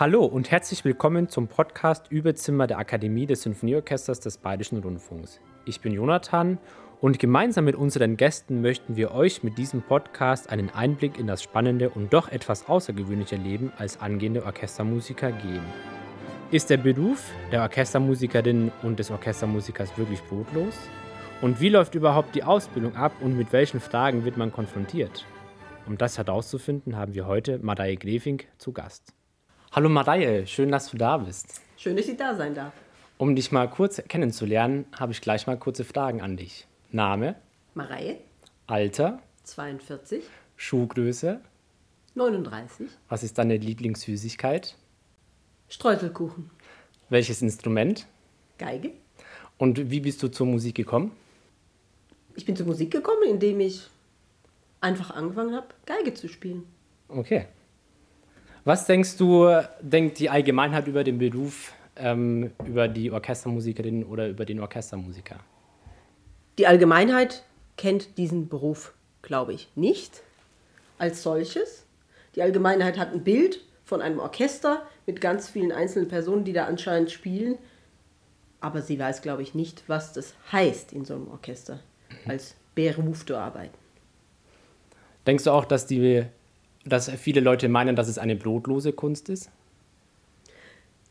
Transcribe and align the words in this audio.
Hallo 0.00 0.24
und 0.24 0.52
herzlich 0.52 0.84
willkommen 0.84 1.28
zum 1.28 1.48
Podcast 1.48 2.06
Überzimmer 2.12 2.68
der 2.68 2.78
Akademie 2.78 3.26
des 3.26 3.42
Sinfonieorchesters 3.42 4.20
des 4.20 4.38
Bayerischen 4.38 4.78
Rundfunks. 4.78 5.40
Ich 5.64 5.80
bin 5.80 5.92
Jonathan 5.92 6.58
und 7.00 7.18
gemeinsam 7.18 7.64
mit 7.64 7.74
unseren 7.74 8.16
Gästen 8.16 8.60
möchten 8.60 8.94
wir 8.94 9.10
euch 9.10 9.42
mit 9.42 9.58
diesem 9.58 9.82
Podcast 9.82 10.50
einen 10.50 10.70
Einblick 10.70 11.18
in 11.18 11.26
das 11.26 11.42
spannende 11.42 11.90
und 11.90 12.12
doch 12.12 12.28
etwas 12.28 12.68
außergewöhnliche 12.68 13.34
Leben 13.34 13.72
als 13.76 14.00
angehende 14.00 14.44
Orchestermusiker 14.44 15.32
geben. 15.32 15.66
Ist 16.52 16.70
der 16.70 16.76
Beruf 16.76 17.32
der 17.50 17.62
Orchestermusikerin 17.62 18.70
und 18.84 19.00
des 19.00 19.10
Orchestermusikers 19.10 19.98
wirklich 19.98 20.22
brotlos? 20.22 20.76
Und 21.42 21.60
wie 21.60 21.70
läuft 21.70 21.96
überhaupt 21.96 22.36
die 22.36 22.44
Ausbildung 22.44 22.94
ab 22.94 23.14
und 23.20 23.36
mit 23.36 23.52
welchen 23.52 23.80
Fragen 23.80 24.24
wird 24.24 24.36
man 24.36 24.52
konfrontiert? 24.52 25.26
Um 25.88 25.98
das 25.98 26.18
herauszufinden, 26.18 26.96
haben 26.96 27.14
wir 27.14 27.26
heute 27.26 27.58
Madaye 27.58 27.96
Grefing 27.96 28.44
zu 28.58 28.70
Gast. 28.70 29.12
Hallo 29.70 29.90
Madaye, 29.90 30.46
schön, 30.46 30.72
dass 30.72 30.90
du 30.90 30.96
da 30.96 31.18
bist. 31.18 31.60
Schön, 31.76 31.94
dass 31.94 32.08
ich 32.08 32.16
da 32.16 32.34
sein 32.34 32.54
darf. 32.54 32.72
Um 33.18 33.36
dich 33.36 33.52
mal 33.52 33.68
kurz 33.68 34.02
kennenzulernen, 34.08 34.86
habe 34.98 35.12
ich 35.12 35.20
gleich 35.20 35.46
mal 35.46 35.58
kurze 35.58 35.84
Fragen 35.84 36.22
an 36.22 36.38
dich. 36.38 36.66
Name? 36.90 37.34
Mareie. 37.74 38.16
Alter? 38.66 39.20
42. 39.44 40.24
Schuhgröße? 40.56 41.40
39. 42.14 42.88
Was 43.10 43.22
ist 43.22 43.36
deine 43.36 43.58
Lieblingssüßigkeit? 43.58 44.74
Streuselkuchen. 45.68 46.50
Welches 47.10 47.42
Instrument? 47.42 48.06
Geige. 48.56 48.92
Und 49.58 49.90
wie 49.90 50.00
bist 50.00 50.22
du 50.22 50.28
zur 50.28 50.46
Musik 50.46 50.76
gekommen? 50.76 51.12
Ich 52.36 52.46
bin 52.46 52.56
zur 52.56 52.66
Musik 52.66 52.90
gekommen, 52.90 53.24
indem 53.28 53.60
ich 53.60 53.86
einfach 54.80 55.10
angefangen 55.10 55.54
habe, 55.54 55.68
Geige 55.84 56.14
zu 56.14 56.26
spielen. 56.26 56.64
Okay. 57.08 57.48
Was 58.68 58.84
denkst 58.84 59.16
du, 59.16 59.48
denkt 59.80 60.18
die 60.18 60.28
Allgemeinheit 60.28 60.86
über 60.88 61.02
den 61.02 61.16
Beruf, 61.16 61.72
ähm, 61.96 62.50
über 62.66 62.86
die 62.86 63.10
Orchestermusikerin 63.10 64.04
oder 64.04 64.28
über 64.28 64.44
den 64.44 64.60
Orchestermusiker? 64.60 65.36
Die 66.58 66.66
Allgemeinheit 66.66 67.44
kennt 67.78 68.18
diesen 68.18 68.50
Beruf, 68.50 68.92
glaube 69.22 69.54
ich, 69.54 69.70
nicht 69.74 70.20
als 70.98 71.22
solches. 71.22 71.86
Die 72.34 72.42
Allgemeinheit 72.42 72.98
hat 72.98 73.14
ein 73.14 73.24
Bild 73.24 73.64
von 73.86 74.02
einem 74.02 74.18
Orchester 74.18 74.86
mit 75.06 75.22
ganz 75.22 75.48
vielen 75.48 75.72
einzelnen 75.72 76.08
Personen, 76.08 76.44
die 76.44 76.52
da 76.52 76.66
anscheinend 76.66 77.10
spielen. 77.10 77.56
Aber 78.60 78.82
sie 78.82 78.98
weiß, 78.98 79.22
glaube 79.22 79.40
ich, 79.40 79.54
nicht, 79.54 79.84
was 79.86 80.12
das 80.12 80.34
heißt, 80.52 80.92
in 80.92 81.06
so 81.06 81.14
einem 81.14 81.28
Orchester 81.28 81.80
als 82.26 82.54
Beruf 82.74 83.24
zu 83.24 83.34
arbeiten. 83.34 83.78
Denkst 85.26 85.44
du 85.44 85.52
auch, 85.52 85.64
dass, 85.64 85.86
die, 85.86 86.26
dass 86.88 87.10
viele 87.10 87.40
Leute 87.40 87.68
meinen, 87.68 87.96
dass 87.96 88.08
es 88.08 88.18
eine 88.18 88.36
brotlose 88.36 88.92
Kunst 88.92 89.28
ist? 89.28 89.50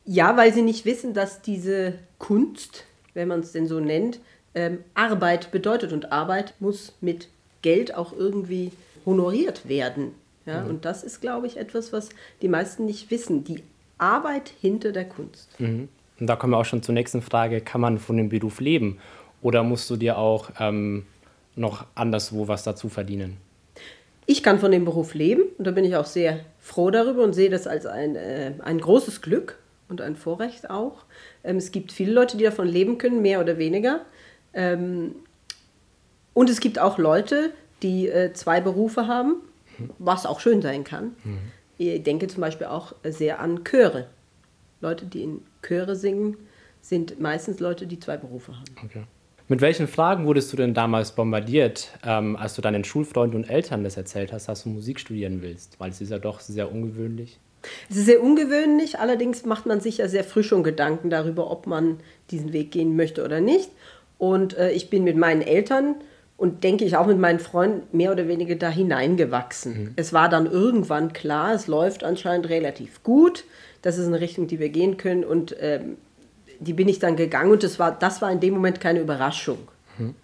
Ja, 0.06 0.38
weil 0.38 0.53
sie 0.53 0.61
nicht 0.61 0.86
wissen, 0.86 1.14
dass 1.14 1.42
diese 1.42 1.94
Kunst, 2.17 2.86
wenn 3.14 3.28
man 3.28 3.42
es 3.42 3.52
denn 3.52 3.67
so 3.67 3.80
nennt, 3.80 4.20
ähm, 4.55 4.80
Arbeit 4.94 5.52
bedeutet. 5.52 5.92
Und 5.92 6.11
Arbeit 6.11 6.53
muss 6.59 6.94
mit 7.02 7.28
Geld 7.61 7.94
auch 7.94 8.14
irgendwie 8.14 8.72
honoriert 9.05 9.67
werden. 9.67 10.14
Ja? 10.45 10.61
Mhm. 10.61 10.70
Und 10.70 10.86
das 10.86 11.03
ist, 11.03 11.22
glaube 11.22 11.48
ich, 11.48 11.58
etwas, 11.58 11.94
was 11.94 12.09
die 12.42 12.48
meisten 12.48 12.86
nicht 12.86 13.11
wissen. 13.11 13.44
Die 13.44 13.64
Arbeit 13.98 14.52
hinter 14.61 14.92
der 14.92 15.05
Kunst. 15.05 15.50
Mhm. 15.59 15.89
Und 16.20 16.28
da 16.28 16.36
kommen 16.36 16.53
wir 16.53 16.58
auch 16.58 16.66
schon 16.66 16.81
zur 16.81 16.94
nächsten 16.94 17.22
Frage. 17.22 17.61
Kann 17.61 17.82
man 17.82 17.99
von 17.99 18.17
dem 18.17 18.30
Beruf 18.30 18.59
leben? 18.59 18.98
Oder 19.42 19.64
musst 19.64 19.89
du 19.89 19.98
dir 19.98 20.17
auch 20.17 20.49
ähm, 20.59 21.05
noch 21.55 21.86
anderswo 21.95 22.48
was 22.48 22.64
dazu 22.64 22.89
verdienen? 22.89 23.38
Ich 24.30 24.43
kann 24.43 24.60
von 24.60 24.71
dem 24.71 24.83
Beruf 24.83 25.14
leben 25.14 25.43
und 25.58 25.65
da 25.65 25.71
bin 25.71 25.86
ich 25.86 25.95
auch 25.95 26.05
sehr 26.05 26.42
froh 26.60 26.92
darüber 26.92 27.23
und 27.23 27.32
sehe 27.32 27.49
das 27.49 27.65
als 27.65 27.86
ein, 27.86 28.17
äh, 28.17 28.52
ein 28.60 28.77
großes 28.80 29.21
Glück 29.21 29.58
und 29.88 30.02
ein 30.02 30.17
Vorrecht 30.17 30.70
auch. 30.70 31.05
Ähm, 31.45 31.55
es 31.55 31.71
gibt 31.71 31.93
viele 31.93 32.11
Leute, 32.11 32.36
die 32.36 32.43
davon 32.43 32.67
leben 32.67 32.98
können, 32.98 33.21
mehr 33.21 33.39
oder 33.39 33.58
weniger. 33.58 34.02
Ähm, 34.54 35.15
und 36.33 36.49
es 36.49 36.60
gibt 36.60 36.77
auch 36.77 36.98
Leute, 36.98 37.52
die 37.82 38.10
äh, 38.10 38.33
zwei 38.33 38.60
Berufe 38.60 39.08
haben, 39.08 39.36
was 39.98 40.26
auch 40.26 40.42
schön 40.42 40.61
sein 40.61 40.83
kann. 40.83 41.15
Mhm. 41.23 41.38
Ich 41.77 42.04
denke 42.04 42.27
zum 42.27 42.42
Beispiel 42.42 42.67
auch 42.67 42.95
sehr 43.04 43.39
an 43.39 43.64
Chöre. 43.64 44.08
Leute, 44.82 45.05
die 45.05 45.23
in 45.23 45.42
Chöre 45.61 45.95
singen, 45.95 46.36
sind 46.82 47.20
meistens 47.21 47.61
Leute, 47.61 47.88
die 47.88 47.99
zwei 47.99 48.17
Berufe 48.17 48.54
haben. 48.54 48.65
Okay. 48.83 49.04
Mit 49.49 49.61
welchen 49.61 49.87
Fragen 49.87 50.25
wurdest 50.25 50.52
du 50.52 50.58
denn 50.58 50.73
damals 50.73 51.13
bombardiert, 51.13 51.91
ähm, 52.05 52.35
als 52.35 52.55
du 52.55 52.61
deinen 52.61 52.83
Schulfreunden 52.83 53.43
und 53.43 53.49
Eltern 53.49 53.83
das 53.83 53.95
erzählt 53.95 54.33
hast, 54.33 54.49
dass 54.49 54.63
du 54.63 54.69
Musik 54.69 54.99
studieren 54.99 55.41
willst? 55.41 55.80
Weil 55.80 55.91
es 55.91 56.02
ist 56.02 56.09
ja 56.09 56.19
doch 56.19 56.41
sehr 56.41 56.69
ungewöhnlich. 56.69 57.39
Es 57.89 57.95
ist 57.95 58.05
sehr 58.05 58.21
ungewöhnlich, 58.21 58.99
allerdings 58.99 59.45
macht 59.45 59.65
man 59.65 59.80
sich 59.80 59.97
ja 59.97 60.08
sehr 60.09 60.23
früh 60.23 60.43
schon 60.43 60.63
Gedanken 60.63 61.09
darüber, 61.09 61.49
ob 61.49 61.65
man 61.65 61.97
diesen 62.30 62.52
Weg 62.52 62.71
gehen 62.71 62.95
möchte 62.95 63.23
oder 63.23 63.39
nicht. 63.39 63.69
Und 64.17 64.58
äh, 64.58 64.71
ich 64.71 64.89
bin 64.89 65.05
mit 65.05 65.15
meinen 65.15 65.41
Eltern 65.41 65.95
und 66.35 66.64
denke 66.64 66.83
ich 66.83 66.97
auch 66.97 67.08
mit 67.08 67.17
meinen 67.17 67.39
Freunden 67.39 67.95
mehr 67.95 68.11
oder 68.11 68.27
weniger 68.27 68.55
da 68.55 68.69
hineingewachsen. 68.69 69.83
Mhm. 69.83 69.93
Es 69.95 70.11
war 70.11 70.27
dann 70.29 70.45
irgendwann 70.45 71.14
klar, 71.14 71.53
es 71.53 71.67
läuft 71.67 72.03
anscheinend 72.03 72.49
relativ 72.49 73.02
gut. 73.03 73.45
Das 73.81 73.97
ist 73.97 74.08
eine 74.08 74.19
Richtung, 74.19 74.47
die 74.47 74.59
wir 74.59 74.69
gehen 74.69 74.97
können 74.97 75.23
und 75.23 75.55
ähm, 75.59 75.97
die 76.60 76.73
bin 76.73 76.88
ich 76.88 77.00
dann 77.00 77.16
gegangen 77.16 77.52
und 77.52 77.64
das 77.64 77.80
war, 77.80 77.92
das 77.92 78.22
war 78.22 78.32
in 78.32 78.40
dem 78.40 78.54
Moment 78.54 78.80
keine 78.80 79.00
Überraschung. 79.00 79.60
Mhm. 79.98 80.16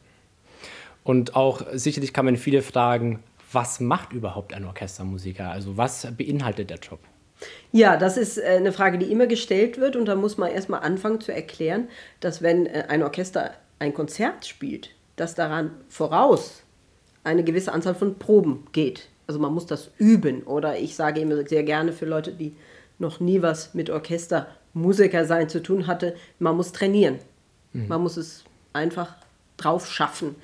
Und 1.04 1.36
auch 1.36 1.62
sicherlich 1.74 2.14
kann 2.14 2.26
man 2.26 2.38
viele 2.38 2.62
fragen, 2.62 3.24
was 3.52 3.80
macht 3.80 4.14
überhaupt 4.14 4.54
ein 4.54 4.66
Orchestermusiker? 4.66 5.50
Also 5.50 5.78
was 5.78 6.08
beinhaltet 6.18 6.70
der 6.70 6.78
Job? 6.78 7.00
Ja, 7.72 7.98
das 7.98 8.18
ist 8.18 8.38
äh, 8.38 8.58
eine 8.58 8.72
Frage, 8.72 8.98
die 8.98 9.12
immer 9.12 9.28
gestellt 9.28 9.78
wird 9.78 9.96
und 9.96 10.06
da 10.06 10.16
muss 10.16 10.38
man 10.38 10.52
erstmal 10.52 10.82
anfangen 10.82 11.20
zu 11.20 11.34
erklären, 11.34 11.88
dass 12.20 12.42
wenn 12.42 12.66
äh, 12.66 12.86
ein 12.88 13.04
Orchester 13.04 13.52
ein 13.80 13.94
Konzert 13.94 14.46
spielt, 14.46 14.92
dass 15.16 15.36
daran 15.36 15.72
voraus 15.90 16.64
eine 17.24 17.44
gewisse 17.44 17.72
Anzahl 17.72 17.96
von 17.96 18.18
Proben 18.18 18.68
geht. 18.72 19.10
Also 19.28 19.40
man 19.40 19.54
muss 19.54 19.66
das 19.66 19.92
üben. 19.98 20.44
Oder 20.44 20.78
ich 20.78 20.96
sage 20.96 21.22
immer 21.22 21.46
sehr 21.48 21.64
gerne 21.64 21.94
für 21.94 22.06
Leute, 22.06 22.32
die 22.32 22.56
noch 23.00 23.20
nie 23.20 23.42
was 23.42 23.74
mit 23.74 23.90
Orchestermusiker 24.74 25.26
sein 25.26 25.50
zu 25.50 25.62
tun 25.62 25.88
hatte, 25.88 26.16
man 26.40 26.56
muss 26.56 26.72
trainieren. 26.72 27.20
Mhm. 27.74 27.88
Man 27.88 28.02
muss 28.02 28.18
es 28.18 28.44
einfach 28.74 29.16
drauf 29.58 29.90
schaffen. 29.90 30.36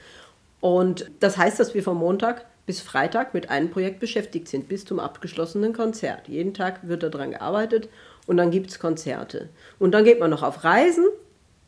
Und 0.62 1.10
das 1.20 1.38
heißt, 1.38 1.60
dass 1.60 1.74
wir 1.74 1.84
von 1.84 1.98
Montag 1.98 2.46
bis 2.66 2.82
Freitag 2.82 3.34
mit 3.34 3.50
einem 3.50 3.72
Projekt 3.72 4.00
beschäftigt 4.00 4.48
sind, 4.48 4.68
bis 4.68 4.86
zum 4.86 5.00
abgeschlossenen 5.00 5.74
Konzert. 5.74 6.28
Jeden 6.28 6.54
Tag 6.54 6.88
wird 6.88 7.02
daran 7.02 7.32
gearbeitet 7.32 7.90
und 8.28 8.38
dann 8.38 8.52
gibt 8.52 8.70
es 8.70 8.78
Konzerte. 8.78 9.50
Und 9.80 9.92
dann 9.92 10.04
geht 10.04 10.20
man 10.20 10.30
noch 10.30 10.44
auf 10.44 10.64
Reisen, 10.64 11.06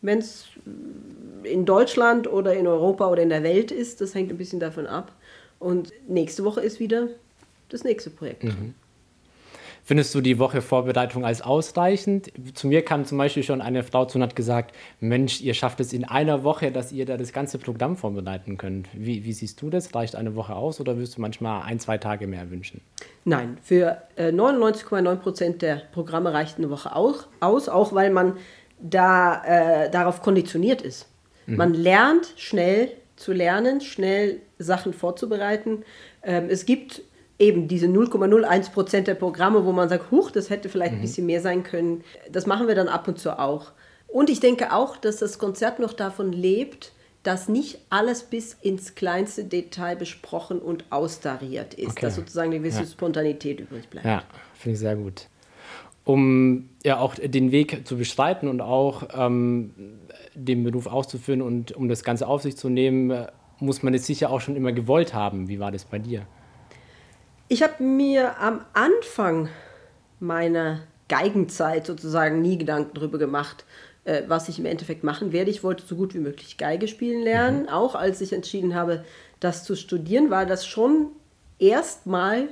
wenn 0.02 0.20
es 0.20 0.46
in 1.44 1.66
Deutschland 1.66 2.32
oder 2.32 2.54
in 2.54 2.68
Europa 2.68 3.10
oder 3.10 3.24
in 3.24 3.30
der 3.30 3.42
Welt 3.42 3.72
ist. 3.72 4.02
Das 4.02 4.14
hängt 4.14 4.30
ein 4.30 4.38
bisschen 4.38 4.60
davon 4.60 4.86
ab. 4.86 5.12
Und 5.58 5.92
nächste 6.08 6.44
Woche 6.44 6.62
ist 6.62 6.80
wieder 6.80 7.08
das 7.70 7.84
nächste 7.84 8.12
Projekt. 8.12 8.44
Mhm. 8.44 8.76
Findest 9.84 10.14
du 10.14 10.22
die 10.22 10.38
Woche 10.38 10.62
Vorbereitung 10.62 11.26
als 11.26 11.42
ausreichend? 11.42 12.32
Zu 12.54 12.68
mir 12.68 12.84
kam 12.84 13.06
zum 13.06 13.18
Beispiel 13.18 13.44
schon 13.44 13.62
eine 13.62 13.84
Frau 13.84 14.06
zu 14.06 14.18
und 14.18 14.24
hat 14.24 14.36
gesagt, 14.36 14.76
Mensch, 15.00 15.42
ihr 15.42 15.54
schafft 15.54 15.80
es 15.80 15.92
in 15.92 16.06
einer 16.06 16.44
Woche, 16.44 16.72
dass 16.72 16.92
ihr 16.92 17.06
da 17.06 17.18
das 17.18 17.34
ganze 17.34 17.58
Programm 17.58 17.98
vorbereiten 17.98 18.58
könnt. 18.58 18.88
Wie, 18.94 19.26
wie 19.26 19.34
siehst 19.34 19.62
du 19.62 19.70
das? 19.70 19.94
Reicht 19.96 20.16
eine 20.16 20.36
Woche 20.36 20.56
aus 20.56 20.80
oder 20.80 20.98
wirst 20.98 21.18
du 21.18 21.22
manchmal 21.22 21.64
ein, 21.64 21.80
zwei 21.80 21.98
Tage 21.98 22.28
mehr 22.28 22.50
wünschen? 22.52 22.82
Nein, 23.26 23.58
für 23.64 24.02
äh, 24.16 24.30
99,9 24.30 25.16
Prozent 25.18 25.62
der 25.62 25.82
Programme 25.92 26.34
reicht 26.34 26.58
eine 26.58 26.70
Woche 26.70 26.96
auch, 26.96 27.28
aus, 27.40 27.68
auch 27.68 27.94
weil 27.94 28.12
man 28.12 28.38
da 28.80 29.44
äh, 29.44 29.92
darauf 29.92 30.22
konditioniert 30.22 30.82
ist. 30.82 31.08
Mhm. 31.46 31.56
Man 31.56 31.74
lernt 31.74 32.34
schnell 32.38 32.92
zu 33.16 33.34
lernen, 33.34 33.82
schnell 33.82 34.42
Sachen 34.58 34.94
vorzubereiten. 34.94 35.84
Ähm, 36.24 36.48
es 36.50 36.66
gibt 36.66 37.04
eben 37.42 37.68
diese 37.68 37.88
0,01 37.88 38.72
Prozent 38.72 39.08
der 39.08 39.16
Programme, 39.16 39.66
wo 39.66 39.72
man 39.72 39.90
sagt, 39.90 40.12
huch, 40.12 40.32
das 40.32 40.50
hätte 40.50 40.70
vielleicht 40.70 40.94
mhm. 40.94 41.00
ein 41.00 41.02
bisschen 41.02 41.26
mehr 41.26 41.42
sein 41.42 41.64
können. 41.64 42.04
Das 42.32 42.46
machen 42.46 42.68
wir 42.68 42.76
dann 42.76 42.88
ab 42.88 43.08
und 43.08 43.20
zu 43.20 43.38
auch. 43.38 43.72
Und 44.08 44.30
ich 44.30 44.40
denke 44.40 44.74
auch, 44.74 44.98
dass 44.98 45.18
das 45.18 45.40
Konzert 45.40 45.80
noch 45.80 45.94
davon 45.94 46.32
lebt, 46.32 46.92
dass 47.24 47.50
nicht 47.50 47.80
alles 47.90 48.24
bis 48.24 48.54
ins 48.62 48.96
kleinste 48.96 49.44
Detail 49.44 49.96
besprochen 49.96 50.60
und 50.60 50.86
austariert 50.90 51.74
ist, 51.74 51.92
okay. 51.92 52.02
dass 52.02 52.16
sozusagen 52.16 52.52
eine 52.52 52.60
gewisse 52.60 52.82
ja. 52.82 52.88
Spontanität 52.88 53.60
übrig 53.60 53.90
bleibt. 53.90 54.06
Ja, 54.06 54.24
finde 54.54 54.74
ich 54.74 54.80
sehr 54.80 54.96
gut 54.96 55.28
um 56.04 56.70
ja 56.84 57.00
auch 57.00 57.14
den 57.16 57.52
Weg 57.52 57.88
zu 57.88 57.96
beschreiten 57.96 58.48
und 58.48 58.60
auch 58.60 59.04
ähm, 59.16 59.72
den 60.34 60.64
Beruf 60.64 60.88
auszuführen 60.88 61.44
und 61.44 61.74
um 61.74 61.88
das 61.90 62.04
Ganze 62.04 62.28
auf 62.28 62.42
sich 62.42 62.58
zu 62.58 62.70
nehmen, 62.70 63.12
äh, 63.12 63.28
muss 63.60 63.84
man 63.84 63.94
es 63.94 64.08
sicher 64.08 64.32
auch 64.32 64.42
schon 64.42 64.56
immer 64.56 64.72
gewollt 64.72 65.14
haben. 65.14 65.48
Wie 65.48 65.60
war 65.60 65.72
das 65.72 65.86
bei 65.86 66.00
dir? 66.00 66.26
Ich 67.52 67.62
habe 67.62 67.84
mir 67.84 68.40
am 68.40 68.62
Anfang 68.72 69.50
meiner 70.22 70.84
Geigenzeit 71.10 71.86
sozusagen 71.86 72.42
nie 72.42 72.58
Gedanken 72.58 72.92
darüber 72.94 73.18
gemacht, 73.18 73.66
äh, 74.06 74.22
was 74.30 74.48
ich 74.48 74.58
im 74.58 74.66
Endeffekt 74.66 75.04
machen 75.04 75.34
werde. 75.34 75.52
Ich 75.52 75.62
wollte 75.62 75.84
so 75.86 75.98
gut 75.98 76.14
wie 76.14 76.20
möglich 76.20 76.56
Geige 76.56 76.88
spielen 76.88 77.24
lernen. 77.24 77.64
Mhm. 77.64 77.68
Auch 77.68 77.94
als 77.94 78.22
ich 78.22 78.32
entschieden 78.32 78.74
habe, 78.74 79.04
das 79.42 79.66
zu 79.66 79.76
studieren, 79.76 80.30
war 80.30 80.46
das 80.46 80.66
schon 80.66 81.08
erstmal 81.60 82.48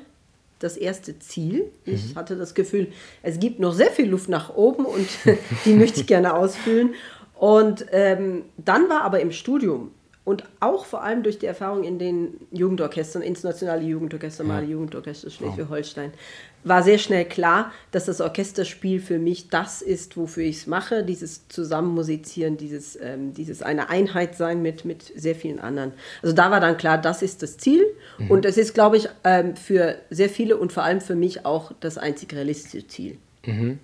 das 0.59 0.75
erste 0.75 1.17
Ziel. 1.17 1.71
Ich 1.85 2.09
mhm. 2.09 2.15
hatte 2.15 2.35
das 2.35 2.53
Gefühl, 2.53 2.91
es 3.23 3.39
gibt 3.39 3.61
noch 3.61 3.71
sehr 3.71 3.91
viel 3.91 4.09
Luft 4.09 4.27
nach 4.27 4.53
oben 4.53 4.83
und 4.83 5.07
die 5.63 5.75
möchte 5.75 6.01
ich 6.01 6.07
gerne 6.07 6.33
ausfüllen. 6.33 6.93
Und 7.35 7.85
ähm, 7.93 8.43
dann 8.57 8.89
war 8.89 9.03
aber 9.03 9.21
im 9.21 9.31
Studium 9.31 9.91
und 10.25 10.43
auch 10.59 10.85
vor 10.85 11.03
allem 11.03 11.23
durch 11.23 11.39
die 11.39 11.47
Erfahrung 11.47 11.83
in 11.83 11.97
den 11.97 12.35
Jugendorchestern, 12.51 13.21
internationale 13.21 13.81
Jugendorchester, 13.81 14.43
ja. 14.43 14.61
Jugendorchester 14.61 15.29
Schleswig-Holstein, 15.29 16.11
war 16.63 16.83
sehr 16.83 16.97
schnell 16.97 17.25
klar, 17.25 17.71
dass 17.91 18.05
das 18.05 18.19
Orchesterspiel 18.21 18.99
für 18.99 19.17
mich 19.17 19.49
das 19.49 19.81
ist, 19.81 20.17
wofür 20.17 20.43
ich 20.43 20.57
es 20.57 20.67
mache, 20.67 21.03
dieses 21.03 21.47
Zusammenmusizieren, 21.47 22.57
dieses, 22.57 22.97
ähm, 23.01 23.33
dieses 23.33 23.61
eine 23.61 23.89
Einheit 23.89 24.35
sein 24.35 24.61
mit, 24.61 24.85
mit 24.85 25.11
sehr 25.15 25.35
vielen 25.35 25.59
anderen. 25.59 25.93
Also 26.21 26.35
da 26.35 26.51
war 26.51 26.59
dann 26.59 26.77
klar, 26.77 26.97
das 26.97 27.21
ist 27.21 27.41
das 27.41 27.57
Ziel 27.57 27.85
mhm. 28.17 28.29
und 28.29 28.45
es 28.45 28.57
ist, 28.57 28.73
glaube 28.73 28.97
ich, 28.97 29.07
ähm, 29.23 29.55
für 29.55 29.95
sehr 30.09 30.29
viele 30.29 30.57
und 30.57 30.73
vor 30.73 30.83
allem 30.83 31.01
für 31.01 31.15
mich 31.15 31.45
auch 31.45 31.71
das 31.79 31.97
einzig 31.97 32.33
realistische 32.33 32.87
Ziel. 32.87 33.17
Mhm. 33.45 33.79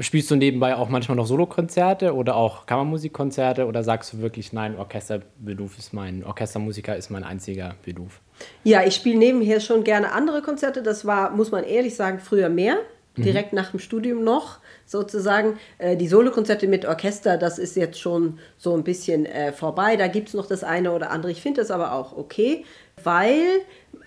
Spielst 0.00 0.28
du 0.30 0.34
nebenbei 0.34 0.74
auch 0.74 0.88
manchmal 0.88 1.16
noch 1.16 1.26
Solokonzerte 1.26 2.14
oder 2.14 2.34
auch 2.34 2.66
Kammermusikkonzerte 2.66 3.66
oder 3.66 3.84
sagst 3.84 4.12
du 4.12 4.18
wirklich, 4.18 4.52
nein, 4.52 4.76
Orchesterberuf 4.76 5.78
ist 5.78 5.92
mein, 5.92 6.24
Orchestermusiker 6.24 6.96
ist 6.96 7.10
mein 7.10 7.22
einziger 7.22 7.76
Beruf? 7.84 8.20
Ja, 8.64 8.82
ich 8.82 8.96
spiele 8.96 9.18
nebenher 9.18 9.60
schon 9.60 9.84
gerne 9.84 10.10
andere 10.10 10.42
Konzerte. 10.42 10.82
Das 10.82 11.04
war, 11.04 11.30
muss 11.30 11.52
man 11.52 11.62
ehrlich 11.62 11.94
sagen, 11.94 12.18
früher 12.18 12.48
mehr. 12.48 12.78
Mhm. 13.16 13.22
Direkt 13.22 13.52
nach 13.52 13.70
dem 13.70 13.78
Studium 13.78 14.24
noch 14.24 14.58
sozusagen. 14.84 15.58
Äh, 15.78 15.96
die 15.96 16.08
Solokonzerte 16.08 16.66
mit 16.66 16.84
Orchester, 16.84 17.36
das 17.36 17.58
ist 17.58 17.76
jetzt 17.76 18.00
schon 18.00 18.40
so 18.58 18.74
ein 18.74 18.82
bisschen 18.82 19.26
äh, 19.26 19.52
vorbei. 19.52 19.96
Da 19.96 20.08
gibt 20.08 20.28
es 20.28 20.34
noch 20.34 20.46
das 20.46 20.64
eine 20.64 20.90
oder 20.90 21.10
andere. 21.10 21.30
Ich 21.30 21.40
finde 21.40 21.60
das 21.60 21.70
aber 21.70 21.92
auch 21.92 22.16
okay, 22.16 22.64
weil 23.02 23.60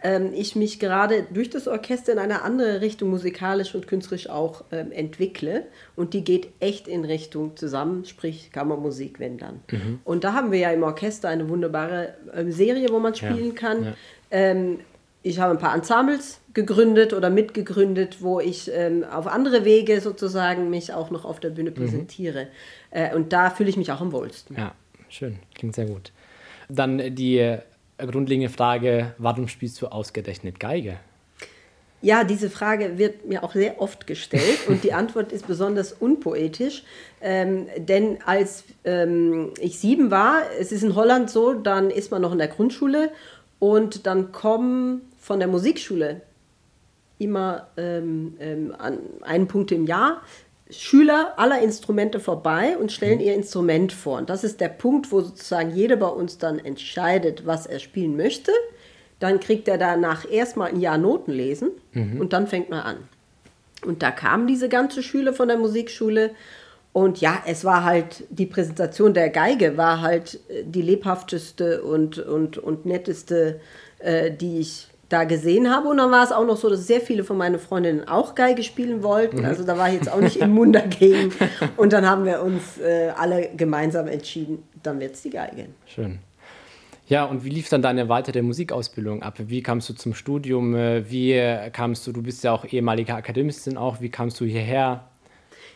ähm, 0.04 0.32
ich 0.34 0.56
mich 0.56 0.80
gerade 0.80 1.26
durch 1.34 1.50
das 1.50 1.68
Orchester 1.68 2.14
in 2.14 2.20
eine 2.20 2.44
andere 2.44 2.82
Richtung 2.82 3.10
musikalisch 3.10 3.74
und 3.74 3.88
künstlerisch 3.88 4.30
auch 4.30 4.64
ähm, 4.72 4.92
entwickle. 4.92 5.66
Und 5.96 6.14
die 6.14 6.24
geht 6.24 6.50
echt 6.60 6.88
in 6.88 7.06
Richtung 7.06 7.58
zusammen, 7.58 8.06
sprich 8.06 8.52
Kammermusik, 8.52 9.20
wenn 9.20 9.38
dann. 9.38 9.62
Mhm. 9.72 10.00
Und 10.04 10.24
da 10.24 10.34
haben 10.34 10.52
wir 10.52 10.60
ja 10.60 10.72
im 10.72 10.84
Orchester 10.84 11.30
eine 11.30 11.50
wunderbare 11.50 12.14
ähm, 12.34 12.52
Serie, 12.52 12.90
wo 12.90 13.00
man 13.00 13.16
spielen 13.16 13.50
ja. 13.50 13.54
kann. 13.54 13.84
Ja. 13.84 13.94
Ähm, 14.32 14.80
ich 15.24 15.40
habe 15.40 15.52
ein 15.52 15.60
paar 15.60 15.76
Ensembles 15.76 16.40
gegründet 16.54 17.14
oder 17.14 17.30
mitgegründet, 17.30 18.22
wo 18.22 18.40
ich 18.40 18.72
ähm, 18.74 19.04
auf 19.04 19.28
andere 19.28 19.66
Wege 19.66 20.00
sozusagen 20.00 20.70
mich 20.70 20.94
auch 20.94 21.10
noch 21.10 21.26
auf 21.26 21.40
der 21.40 21.50
Bühne 21.50 21.72
mhm. 21.72 21.76
präsentiere. 21.76 22.44
Mhm. 22.44 22.48
Äh, 22.92 23.16
und 23.16 23.34
da 23.34 23.50
fühle 23.50 23.70
ich 23.70 23.78
mich 23.78 23.92
auch 23.92 24.00
am 24.00 24.12
wohlsten. 24.12 24.56
Ja, 24.58 24.74
schön. 25.10 25.40
Klingt 25.56 25.76
sehr 25.76 25.88
gut. 25.88 26.12
Dann 26.70 27.16
die 27.16 27.58
grundlegende 28.06 28.50
Frage, 28.50 29.16
warum 29.18 29.48
spielst 29.48 29.82
du 29.82 29.88
ausgerechnet 29.88 30.60
Geige? 30.60 31.00
Ja, 32.02 32.24
diese 32.24 32.52
Frage 32.52 33.00
wird 33.00 33.26
mir 33.26 33.44
auch 33.44 33.54
sehr 33.54 33.82
oft 33.82 34.06
gestellt 34.06 34.68
und 34.68 34.84
die 34.84 34.94
Antwort 34.94 35.32
ist 35.32 35.48
besonders 35.48 35.94
unpoetisch, 35.94 36.84
ähm, 37.22 37.66
denn 37.78 38.20
als 38.24 38.66
ähm, 38.84 39.52
ich 39.60 39.80
sieben 39.80 40.12
war, 40.12 40.44
es 40.60 40.72
ist 40.72 40.84
in 40.84 40.94
Holland 40.94 41.32
so, 41.32 41.54
dann 41.54 41.90
ist 41.90 42.12
man 42.12 42.22
noch 42.22 42.32
in 42.34 42.38
der 42.38 42.50
Grundschule 42.50 43.12
und 43.58 44.06
dann 44.06 44.32
kommen 44.32 45.02
von 45.18 45.40
der 45.40 45.48
Musikschule 45.48 46.22
immer 47.18 47.68
ähm, 47.78 48.38
ähm 48.40 48.76
einen 49.24 49.48
Punkt 49.48 49.72
im 49.72 49.88
Jahr 49.88 50.22
Schüler 50.70 51.34
aller 51.38 51.62
Instrumente 51.62 52.20
vorbei 52.20 52.78
und 52.78 52.92
stellen 52.92 53.20
mhm. 53.20 53.26
ihr 53.26 53.36
Instrument 53.36 53.94
vor. 53.94 54.18
Und 54.18 54.30
das 54.30 54.44
ist 54.44 54.60
der 54.60 54.70
Punkt, 54.70 55.12
wo 55.12 55.22
sozusagen 55.22 55.74
jeder 55.74 55.96
bei 55.96 56.08
uns 56.08 56.38
dann 56.38 56.60
entscheidet, 56.60 57.46
was 57.46 57.66
er 57.66 57.80
spielen 57.80 58.18
möchte. 58.18 58.52
Dann 59.20 59.40
kriegt 59.40 59.68
er 59.68 59.78
danach 59.78 60.30
erstmal 60.30 60.70
ein 60.70 60.80
Jahr 60.80 60.98
Noten 60.98 61.32
lesen 61.32 61.72
mhm. 61.94 62.20
und 62.20 62.34
dann 62.34 62.48
fängt 62.48 62.70
man 62.70 62.82
an. 62.82 62.98
Und 63.86 64.04
da 64.04 64.12
kamen 64.12 64.48
diese 64.48 64.70
ganze 64.70 65.04
Schüler 65.04 65.34
von 65.34 65.48
der 65.48 65.58
Musikschule 65.58 66.32
und 66.98 67.22
ja, 67.22 67.44
es 67.46 67.64
war 67.64 67.84
halt, 67.84 68.24
die 68.32 68.48
Präsentation 68.48 69.14
der 69.14 69.30
Geige 69.30 69.78
war 69.78 70.02
halt 70.02 70.40
äh, 70.50 70.64
die 70.64 70.82
lebhafteste 70.82 71.84
und, 71.84 72.18
und, 72.18 72.58
und 72.58 72.88
netteste, 72.88 73.60
äh, 74.00 74.32
die 74.32 74.62
ich 74.62 74.88
da 75.10 75.24
gesehen 75.24 75.74
habe. 75.74 75.88
Und 75.88 75.98
dann 75.98 76.12
war 76.12 76.24
es 76.24 76.32
auch 76.32 76.46
noch 76.46 76.58
so, 76.58 76.70
dass 76.70 76.86
sehr 76.86 77.02
viele 77.02 77.24
von 77.24 77.38
meinen 77.38 77.60
Freundinnen 77.60 78.08
auch 78.08 78.36
Geige 78.36 78.64
spielen 78.64 79.04
wollten. 79.04 79.40
Mhm. 79.40 79.46
Also 79.46 79.64
da 79.64 79.78
war 79.78 79.88
ich 79.88 79.96
jetzt 79.96 80.12
auch 80.12 80.20
nicht 80.20 80.38
immun 80.38 80.74
dagegen. 80.74 81.32
Und 81.78 81.94
dann 81.94 82.10
haben 82.10 82.26
wir 82.26 82.42
uns 82.42 82.78
äh, 82.80 83.12
alle 83.16 83.50
gemeinsam 83.56 84.08
entschieden, 84.08 84.64
dann 84.84 85.00
wird 85.00 85.16
es 85.16 85.22
die 85.22 85.30
Geige. 85.30 85.68
Schön. 85.86 86.20
Ja, 87.08 87.24
und 87.24 87.46
wie 87.46 87.50
lief 87.50 87.70
dann 87.70 87.82
deine 87.82 88.10
weitere 88.10 88.42
Musikausbildung 88.42 89.24
ab? 89.24 89.36
Wie 89.38 89.64
kamst 89.64 89.88
du 89.88 89.94
zum 89.94 90.14
Studium? 90.14 90.76
Äh, 90.76 91.10
wie 91.10 91.40
kamst 91.72 92.06
du, 92.06 92.12
du 92.12 92.22
bist 92.22 92.44
ja 92.44 92.52
auch 92.52 92.66
ehemalige 92.66 93.16
Akademistin 93.16 93.78
auch, 93.78 94.02
wie 94.02 94.10
kamst 94.10 94.40
du 94.42 94.46
hierher? 94.46 95.06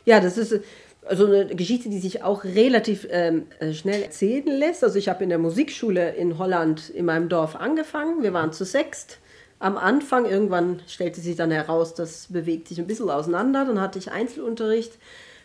Ja, 0.04 0.20
das 0.20 0.38
ist 0.38 0.60
also 1.06 1.26
eine 1.26 1.48
Geschichte, 1.48 1.90
die 1.90 2.00
sich 2.00 2.24
auch 2.24 2.44
relativ 2.44 3.08
ähm, 3.10 3.48
äh, 3.60 3.74
schnell 3.74 4.04
erzählen 4.04 4.46
lässt. 4.46 4.84
Also 4.84 5.00
ich 5.00 5.10
habe 5.10 5.24
in 5.24 5.30
der 5.30 5.40
Musikschule 5.40 6.14
in 6.16 6.38
Holland 6.38 6.90
in 6.90 7.06
meinem 7.06 7.28
Dorf 7.28 7.56
angefangen. 7.56 8.22
Wir 8.22 8.34
waren 8.34 8.54
zu 8.54 8.66
sechst 8.66 9.20
am 9.60 9.78
Anfang. 9.78 10.26
Irgendwann 10.26 10.82
stellte 10.88 11.20
sich 11.22 11.36
dann 11.36 11.52
heraus, 11.52 11.96
das 11.96 12.28
bewegt 12.30 12.68
sich 12.68 12.80
ein 12.80 12.88
bisschen 12.88 13.10
auseinander. 13.10 13.66
Dann 13.66 13.82
hatte 13.82 13.98
ich 13.98 14.12
Einzelunterricht 14.12 14.94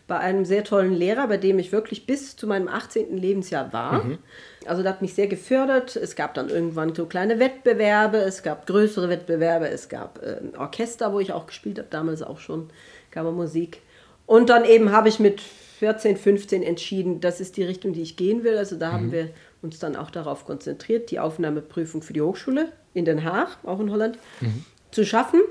bei 0.07 0.19
einem 0.19 0.45
sehr 0.45 0.63
tollen 0.63 0.93
Lehrer, 0.93 1.27
bei 1.27 1.37
dem 1.37 1.59
ich 1.59 1.71
wirklich 1.71 2.05
bis 2.05 2.35
zu 2.37 2.47
meinem 2.47 2.69
18. 2.69 3.17
Lebensjahr 3.17 3.73
war. 3.73 4.03
Mhm. 4.03 4.19
Also 4.65 4.81
das 4.81 4.93
hat 4.93 5.01
mich 5.01 5.13
sehr 5.13 5.27
gefördert. 5.27 5.95
Es 5.95 6.15
gab 6.15 6.33
dann 6.33 6.49
irgendwann 6.49 6.95
so 6.95 7.05
kleine 7.07 7.39
Wettbewerbe, 7.39 8.17
es 8.17 8.41
gab 8.41 8.67
größere 8.67 9.09
Wettbewerbe, 9.09 9.67
es 9.67 9.89
gab 9.89 10.23
äh, 10.23 10.37
Orchester, 10.57 11.11
wo 11.13 11.19
ich 11.19 11.33
auch 11.33 11.47
gespielt 11.47 11.77
habe, 11.77 11.89
damals 11.89 12.21
auch 12.21 12.39
schon 12.39 12.69
Kammermusik. 13.11 13.81
Und 14.27 14.49
dann 14.49 14.65
eben 14.65 14.91
habe 14.91 15.09
ich 15.09 15.19
mit 15.19 15.41
14, 15.79 16.17
15 16.17 16.61
entschieden, 16.61 17.21
das 17.21 17.39
ist 17.39 17.57
die 17.57 17.63
Richtung, 17.63 17.93
die 17.93 18.01
ich 18.01 18.17
gehen 18.17 18.43
will. 18.43 18.57
Also 18.57 18.75
da 18.75 18.89
mhm. 18.89 18.93
haben 18.93 19.11
wir 19.11 19.29
uns 19.63 19.79
dann 19.79 19.95
auch 19.95 20.11
darauf 20.11 20.45
konzentriert, 20.45 21.09
die 21.09 21.19
Aufnahmeprüfung 21.19 22.03
für 22.03 22.13
die 22.13 22.21
Hochschule 22.21 22.71
in 22.93 23.05
Den 23.05 23.23
Haag, 23.23 23.57
auch 23.63 23.79
in 23.79 23.91
Holland, 23.91 24.19
mhm. 24.41 24.65
zu 24.91 25.05
schaffen. 25.05 25.41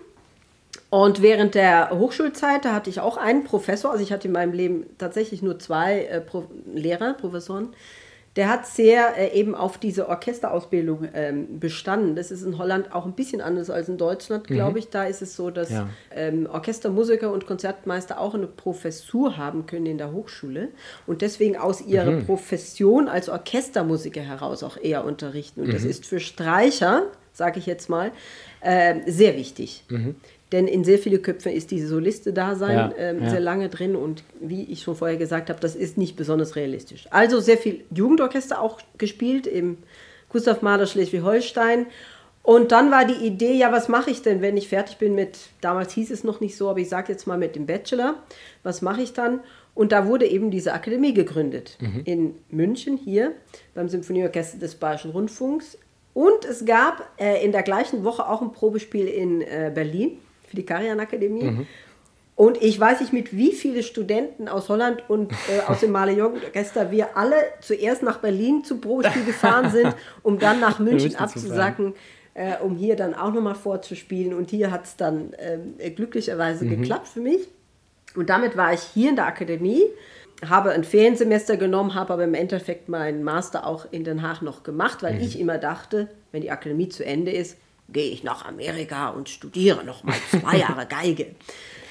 Und 0.90 1.22
während 1.22 1.54
der 1.54 1.90
Hochschulzeit, 1.90 2.64
da 2.64 2.74
hatte 2.74 2.90
ich 2.90 3.00
auch 3.00 3.16
einen 3.16 3.44
Professor, 3.44 3.90
also 3.90 4.02
ich 4.02 4.12
hatte 4.12 4.28
in 4.28 4.32
meinem 4.32 4.52
Leben 4.52 4.86
tatsächlich 4.98 5.42
nur 5.42 5.58
zwei 5.58 6.04
äh, 6.04 6.20
Pro 6.20 6.44
Lehrer, 6.72 7.14
Professoren, 7.14 7.68
der 8.36 8.50
hat 8.50 8.66
sehr 8.66 9.16
äh, 9.16 9.38
eben 9.38 9.54
auf 9.54 9.78
diese 9.78 10.08
Orchesterausbildung 10.08 11.08
ähm, 11.14 11.58
bestanden. 11.58 12.16
Das 12.16 12.30
ist 12.30 12.42
in 12.42 12.58
Holland 12.58 12.92
auch 12.92 13.06
ein 13.06 13.14
bisschen 13.14 13.40
anders 13.40 13.70
als 13.70 13.88
in 13.88 13.96
Deutschland, 13.96 14.46
glaube 14.46 14.72
mhm. 14.72 14.76
ich. 14.76 14.90
Da 14.90 15.04
ist 15.04 15.22
es 15.22 15.34
so, 15.34 15.50
dass 15.50 15.70
ja. 15.70 15.88
ähm, 16.14 16.46
Orchestermusiker 16.50 17.32
und 17.32 17.46
Konzertmeister 17.46 18.20
auch 18.20 18.34
eine 18.34 18.46
Professur 18.46 19.38
haben 19.38 19.64
können 19.64 19.86
in 19.86 19.96
der 19.96 20.12
Hochschule 20.12 20.68
und 21.06 21.22
deswegen 21.22 21.56
aus 21.56 21.80
ihrer 21.80 22.10
mhm. 22.10 22.26
Profession 22.26 23.08
als 23.08 23.30
Orchestermusiker 23.30 24.20
heraus 24.20 24.62
auch 24.62 24.76
eher 24.76 25.04
unterrichten. 25.04 25.62
Und 25.62 25.68
mhm. 25.68 25.72
das 25.72 25.84
ist 25.84 26.04
für 26.04 26.20
Streicher, 26.20 27.04
sage 27.32 27.58
ich 27.58 27.64
jetzt 27.64 27.88
mal, 27.88 28.12
äh, 28.60 28.96
sehr 29.06 29.36
wichtig. 29.36 29.84
Denn 30.52 30.68
in 30.68 30.84
sehr 30.84 30.98
viele 30.98 31.18
Köpfe 31.18 31.50
ist 31.50 31.72
diese 31.72 31.88
Soliste-Dasein 31.88 32.76
ja, 32.76 32.92
ähm, 32.96 33.22
ja. 33.22 33.30
sehr 33.30 33.40
lange 33.40 33.68
drin 33.68 33.96
und 33.96 34.22
wie 34.40 34.62
ich 34.64 34.82
schon 34.82 34.94
vorher 34.94 35.16
gesagt 35.16 35.50
habe, 35.50 35.58
das 35.58 35.74
ist 35.74 35.98
nicht 35.98 36.16
besonders 36.16 36.54
realistisch. 36.54 37.06
Also 37.10 37.40
sehr 37.40 37.58
viel 37.58 37.84
Jugendorchester 37.90 38.60
auch 38.60 38.78
gespielt 38.96 39.48
im 39.48 39.78
Gustav 40.28 40.62
Mahler 40.62 40.86
Schleswig-Holstein. 40.86 41.86
Und 42.44 42.70
dann 42.70 42.92
war 42.92 43.04
die 43.04 43.26
Idee, 43.26 43.54
ja, 43.54 43.72
was 43.72 43.88
mache 43.88 44.10
ich 44.10 44.22
denn, 44.22 44.40
wenn 44.40 44.56
ich 44.56 44.68
fertig 44.68 44.98
bin 44.98 45.16
mit, 45.16 45.36
damals 45.60 45.92
hieß 45.94 46.12
es 46.12 46.22
noch 46.22 46.40
nicht 46.40 46.56
so, 46.56 46.70
aber 46.70 46.78
ich 46.78 46.88
sage 46.88 47.12
jetzt 47.12 47.26
mal 47.26 47.38
mit 47.38 47.56
dem 47.56 47.66
Bachelor, 47.66 48.14
was 48.62 48.82
mache 48.82 49.02
ich 49.02 49.12
dann? 49.14 49.40
Und 49.74 49.90
da 49.90 50.06
wurde 50.06 50.26
eben 50.26 50.52
diese 50.52 50.72
Akademie 50.72 51.12
gegründet 51.12 51.76
mhm. 51.80 52.02
in 52.04 52.34
München 52.50 52.96
hier 52.96 53.32
beim 53.74 53.88
Symphonieorchester 53.88 54.58
des 54.58 54.76
Bayerischen 54.76 55.10
Rundfunks. 55.10 55.76
Und 56.14 56.44
es 56.44 56.64
gab 56.64 57.10
äh, 57.18 57.44
in 57.44 57.50
der 57.50 57.64
gleichen 57.64 58.04
Woche 58.04 58.28
auch 58.28 58.42
ein 58.42 58.52
Probespiel 58.52 59.08
in 59.08 59.42
äh, 59.42 59.72
Berlin 59.74 60.18
für 60.46 60.56
die 60.56 60.64
Karian 60.64 61.00
Akademie. 61.00 61.44
Mhm. 61.44 61.66
Und 62.36 62.62
ich 62.62 62.78
weiß 62.78 63.00
nicht, 63.00 63.14
mit 63.14 63.34
wie 63.34 63.52
vielen 63.52 63.82
Studenten 63.82 64.46
aus 64.46 64.68
Holland 64.68 65.08
und 65.08 65.32
äh, 65.32 65.60
aus 65.66 65.80
dem 65.80 65.90
Male 65.90 66.12
Jugendorchester 66.12 66.90
wir 66.90 67.16
alle 67.16 67.36
zuerst 67.60 68.02
nach 68.02 68.18
Berlin 68.18 68.62
zu 68.62 68.78
Probespiel 68.78 69.24
gefahren 69.24 69.70
sind, 69.70 69.96
um 70.22 70.38
dann 70.38 70.60
nach 70.60 70.78
München 70.80 71.16
abzusacken, 71.16 71.94
äh, 72.34 72.58
um 72.62 72.76
hier 72.76 72.94
dann 72.94 73.14
auch 73.14 73.32
nochmal 73.32 73.54
vorzuspielen. 73.54 74.34
Und 74.34 74.50
hier 74.50 74.70
hat 74.70 74.84
es 74.84 74.96
dann 74.96 75.32
äh, 75.32 75.90
glücklicherweise 75.90 76.66
mhm. 76.66 76.80
geklappt 76.82 77.08
für 77.08 77.20
mich. 77.20 77.48
Und 78.14 78.28
damit 78.28 78.56
war 78.56 78.72
ich 78.72 78.80
hier 78.80 79.10
in 79.10 79.16
der 79.16 79.26
Akademie, 79.26 79.82
habe 80.46 80.70
ein 80.70 80.84
Feriensemester 80.84 81.56
genommen, 81.56 81.94
habe 81.94 82.12
aber 82.12 82.24
im 82.24 82.34
Endeffekt 82.34 82.90
meinen 82.90 83.24
Master 83.24 83.66
auch 83.66 83.86
in 83.90 84.04
Den 84.04 84.20
Haag 84.20 84.42
noch 84.42 84.62
gemacht, 84.62 85.02
weil 85.02 85.14
mhm. 85.14 85.20
ich 85.20 85.40
immer 85.40 85.56
dachte, 85.56 86.08
wenn 86.32 86.42
die 86.42 86.50
Akademie 86.50 86.90
zu 86.90 87.04
Ende 87.04 87.30
ist, 87.30 87.56
gehe 87.88 88.10
ich 88.10 88.24
nach 88.24 88.44
Amerika 88.44 89.10
und 89.10 89.28
studiere 89.28 89.84
noch 89.84 90.04
mal 90.04 90.16
zwei 90.30 90.58
Jahre 90.58 90.86
Geige. 90.88 91.26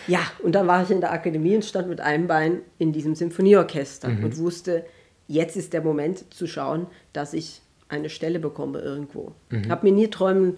Ja, 0.07 0.19
und 0.43 0.53
dann 0.53 0.67
war 0.67 0.83
ich 0.83 0.91
in 0.91 1.01
der 1.01 1.11
Akademie 1.11 1.55
und 1.55 1.65
stand 1.65 1.87
mit 1.87 1.99
einem 1.99 2.27
Bein 2.27 2.61
in 2.77 2.91
diesem 2.91 3.15
Symphonieorchester 3.15 4.09
mhm. 4.09 4.25
und 4.25 4.37
wusste, 4.37 4.85
jetzt 5.27 5.55
ist 5.55 5.73
der 5.73 5.81
Moment 5.81 6.33
zu 6.33 6.47
schauen, 6.47 6.87
dass 7.13 7.33
ich 7.33 7.61
eine 7.89 8.09
Stelle 8.09 8.39
bekomme 8.39 8.79
irgendwo. 8.79 9.31
Mhm. 9.49 9.69
Habe 9.69 9.87
mir 9.87 9.93
nie 9.93 10.09
träumen 10.09 10.57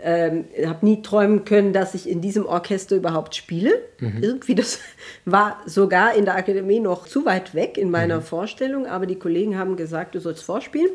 ähm, 0.00 0.44
habe 0.66 0.84
nie 0.84 1.00
träumen 1.02 1.44
können, 1.44 1.72
dass 1.72 1.94
ich 1.94 2.08
in 2.08 2.20
diesem 2.20 2.44
Orchester 2.44 2.96
überhaupt 2.96 3.34
spiele. 3.34 3.82
Mhm. 4.00 4.22
Irgendwie, 4.22 4.54
das 4.54 4.80
war 5.24 5.60
sogar 5.66 6.14
in 6.14 6.24
der 6.24 6.36
Akademie 6.36 6.80
noch 6.80 7.06
zu 7.06 7.24
weit 7.24 7.54
weg 7.54 7.78
in 7.78 7.90
meiner 7.90 8.18
mhm. 8.18 8.22
Vorstellung, 8.22 8.86
aber 8.86 9.06
die 9.06 9.18
Kollegen 9.18 9.56
haben 9.56 9.76
gesagt, 9.76 10.14
du 10.14 10.20
sollst 10.20 10.42
vorspielen. 10.42 10.90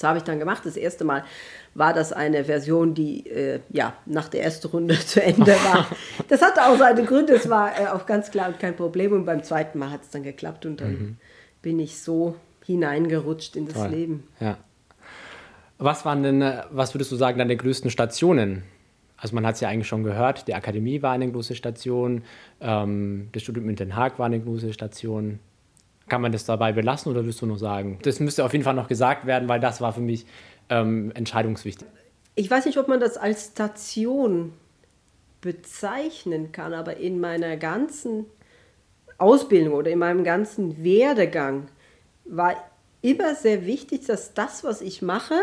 Das 0.00 0.08
habe 0.08 0.18
ich 0.18 0.24
dann 0.24 0.38
gemacht. 0.38 0.64
Das 0.64 0.78
erste 0.78 1.04
Mal 1.04 1.24
war 1.74 1.92
das 1.92 2.14
eine 2.14 2.44
Version, 2.46 2.94
die 2.94 3.26
äh, 3.26 3.60
ja 3.68 3.92
nach 4.06 4.28
der 4.28 4.42
ersten 4.42 4.68
Runde 4.68 4.98
zu 5.06 5.22
Ende 5.22 5.52
war. 5.52 5.86
Das 6.28 6.42
hatte 6.42 6.64
auch 6.64 6.78
seine 6.78 7.04
Gründe, 7.04 7.34
es 7.34 7.50
war 7.50 7.78
äh, 7.78 7.88
auch 7.88 8.06
ganz 8.06 8.30
klar 8.30 8.48
und 8.48 8.58
kein 8.58 8.76
Problem. 8.76 9.12
Und 9.12 9.26
beim 9.26 9.42
zweiten 9.42 9.78
Mal 9.78 9.90
hat 9.90 10.02
es 10.02 10.10
dann 10.10 10.22
geklappt 10.22 10.64
und 10.64 10.80
dann 10.80 10.92
mhm. 10.92 11.16
bin 11.60 11.78
ich 11.80 12.00
so 12.00 12.36
hineingerutscht 12.64 13.56
in 13.56 13.66
das 13.66 13.74
Toll. 13.74 13.88
Leben. 13.88 14.24
Ja. 14.38 14.56
Was 15.78 16.04
waren 16.04 16.22
denn, 16.22 16.40
äh, 16.40 16.62
was 16.70 16.94
würdest 16.94 17.12
du 17.12 17.16
sagen, 17.16 17.38
deine 17.38 17.56
größten 17.56 17.90
Stationen? 17.90 18.62
Also 19.18 19.34
man 19.34 19.44
hat 19.44 19.56
es 19.56 19.60
ja 19.60 19.68
eigentlich 19.68 19.88
schon 19.88 20.04
gehört, 20.04 20.48
die 20.48 20.54
Akademie 20.54 21.02
war 21.02 21.12
eine 21.12 21.30
große 21.30 21.54
Station, 21.54 22.22
ähm, 22.60 23.28
das 23.32 23.42
Studium 23.42 23.68
in 23.68 23.76
Den 23.76 23.96
Haag 23.96 24.18
war 24.18 24.26
eine 24.26 24.40
große 24.40 24.72
Station. 24.72 25.40
Kann 26.10 26.20
man 26.20 26.32
das 26.32 26.44
dabei 26.44 26.72
belassen 26.72 27.10
oder 27.12 27.22
würdest 27.22 27.40
du 27.40 27.46
noch 27.46 27.56
sagen? 27.56 27.98
Das 28.02 28.20
müsste 28.20 28.44
auf 28.44 28.52
jeden 28.52 28.64
Fall 28.64 28.74
noch 28.74 28.88
gesagt 28.88 29.26
werden, 29.26 29.48
weil 29.48 29.60
das 29.60 29.80
war 29.80 29.92
für 29.92 30.00
mich 30.00 30.26
ähm, 30.68 31.12
entscheidungswichtig. 31.14 31.86
Ich 32.34 32.50
weiß 32.50 32.66
nicht, 32.66 32.78
ob 32.78 32.88
man 32.88 32.98
das 32.98 33.16
als 33.16 33.46
Station 33.46 34.52
bezeichnen 35.40 36.50
kann, 36.50 36.74
aber 36.74 36.96
in 36.96 37.20
meiner 37.20 37.56
ganzen 37.56 38.26
Ausbildung 39.18 39.74
oder 39.74 39.90
in 39.90 40.00
meinem 40.00 40.24
ganzen 40.24 40.82
Werdegang 40.82 41.68
war 42.24 42.56
immer 43.02 43.36
sehr 43.36 43.64
wichtig, 43.64 44.06
dass 44.06 44.34
das, 44.34 44.64
was 44.64 44.80
ich 44.80 45.02
mache, 45.02 45.36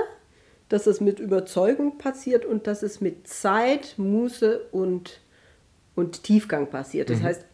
dass 0.67 0.85
es 0.85 0.99
mit 0.99 1.19
Überzeugung 1.19 1.97
passiert 1.97 2.43
und 2.43 2.67
dass 2.67 2.83
es 2.83 2.99
mit 2.99 3.27
Zeit, 3.27 3.95
Muße 3.97 4.67
und, 4.71 5.21
und 5.95 6.23
Tiefgang 6.23 6.69
passiert. 6.69 7.09
Das 7.09 7.19
mhm. 7.19 7.23
heißt, 7.23 7.45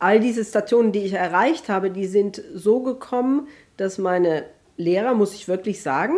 all 0.00 0.18
diese 0.18 0.44
Stationen, 0.44 0.92
die 0.92 1.00
ich 1.00 1.12
erreicht 1.12 1.68
habe, 1.68 1.90
die 1.90 2.06
sind 2.06 2.42
so 2.54 2.80
gekommen, 2.80 3.48
dass 3.76 3.98
meine 3.98 4.44
Lehrer, 4.76 5.14
muss 5.14 5.34
ich 5.34 5.46
wirklich 5.46 5.82
sagen, 5.82 6.14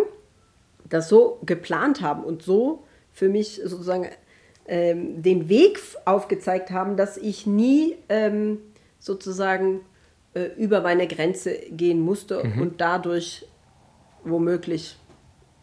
das 0.89 1.09
so 1.09 1.39
geplant 1.45 2.01
haben 2.01 2.25
und 2.25 2.43
so 2.43 2.85
für 3.13 3.29
mich 3.29 3.61
sozusagen 3.65 4.09
ähm, 4.67 5.23
den 5.23 5.49
Weg 5.49 5.81
aufgezeigt 6.05 6.71
haben, 6.71 6.97
dass 6.97 7.17
ich 7.17 7.47
nie 7.47 7.97
ähm, 8.09 8.59
sozusagen 8.99 9.81
äh, 10.35 10.51
über 10.57 10.81
meine 10.81 11.09
Grenze 11.09 11.59
gehen 11.71 12.01
musste 12.01 12.45
mhm. 12.45 12.63
und 12.63 12.81
dadurch 12.81 13.45
womöglich 14.25 14.97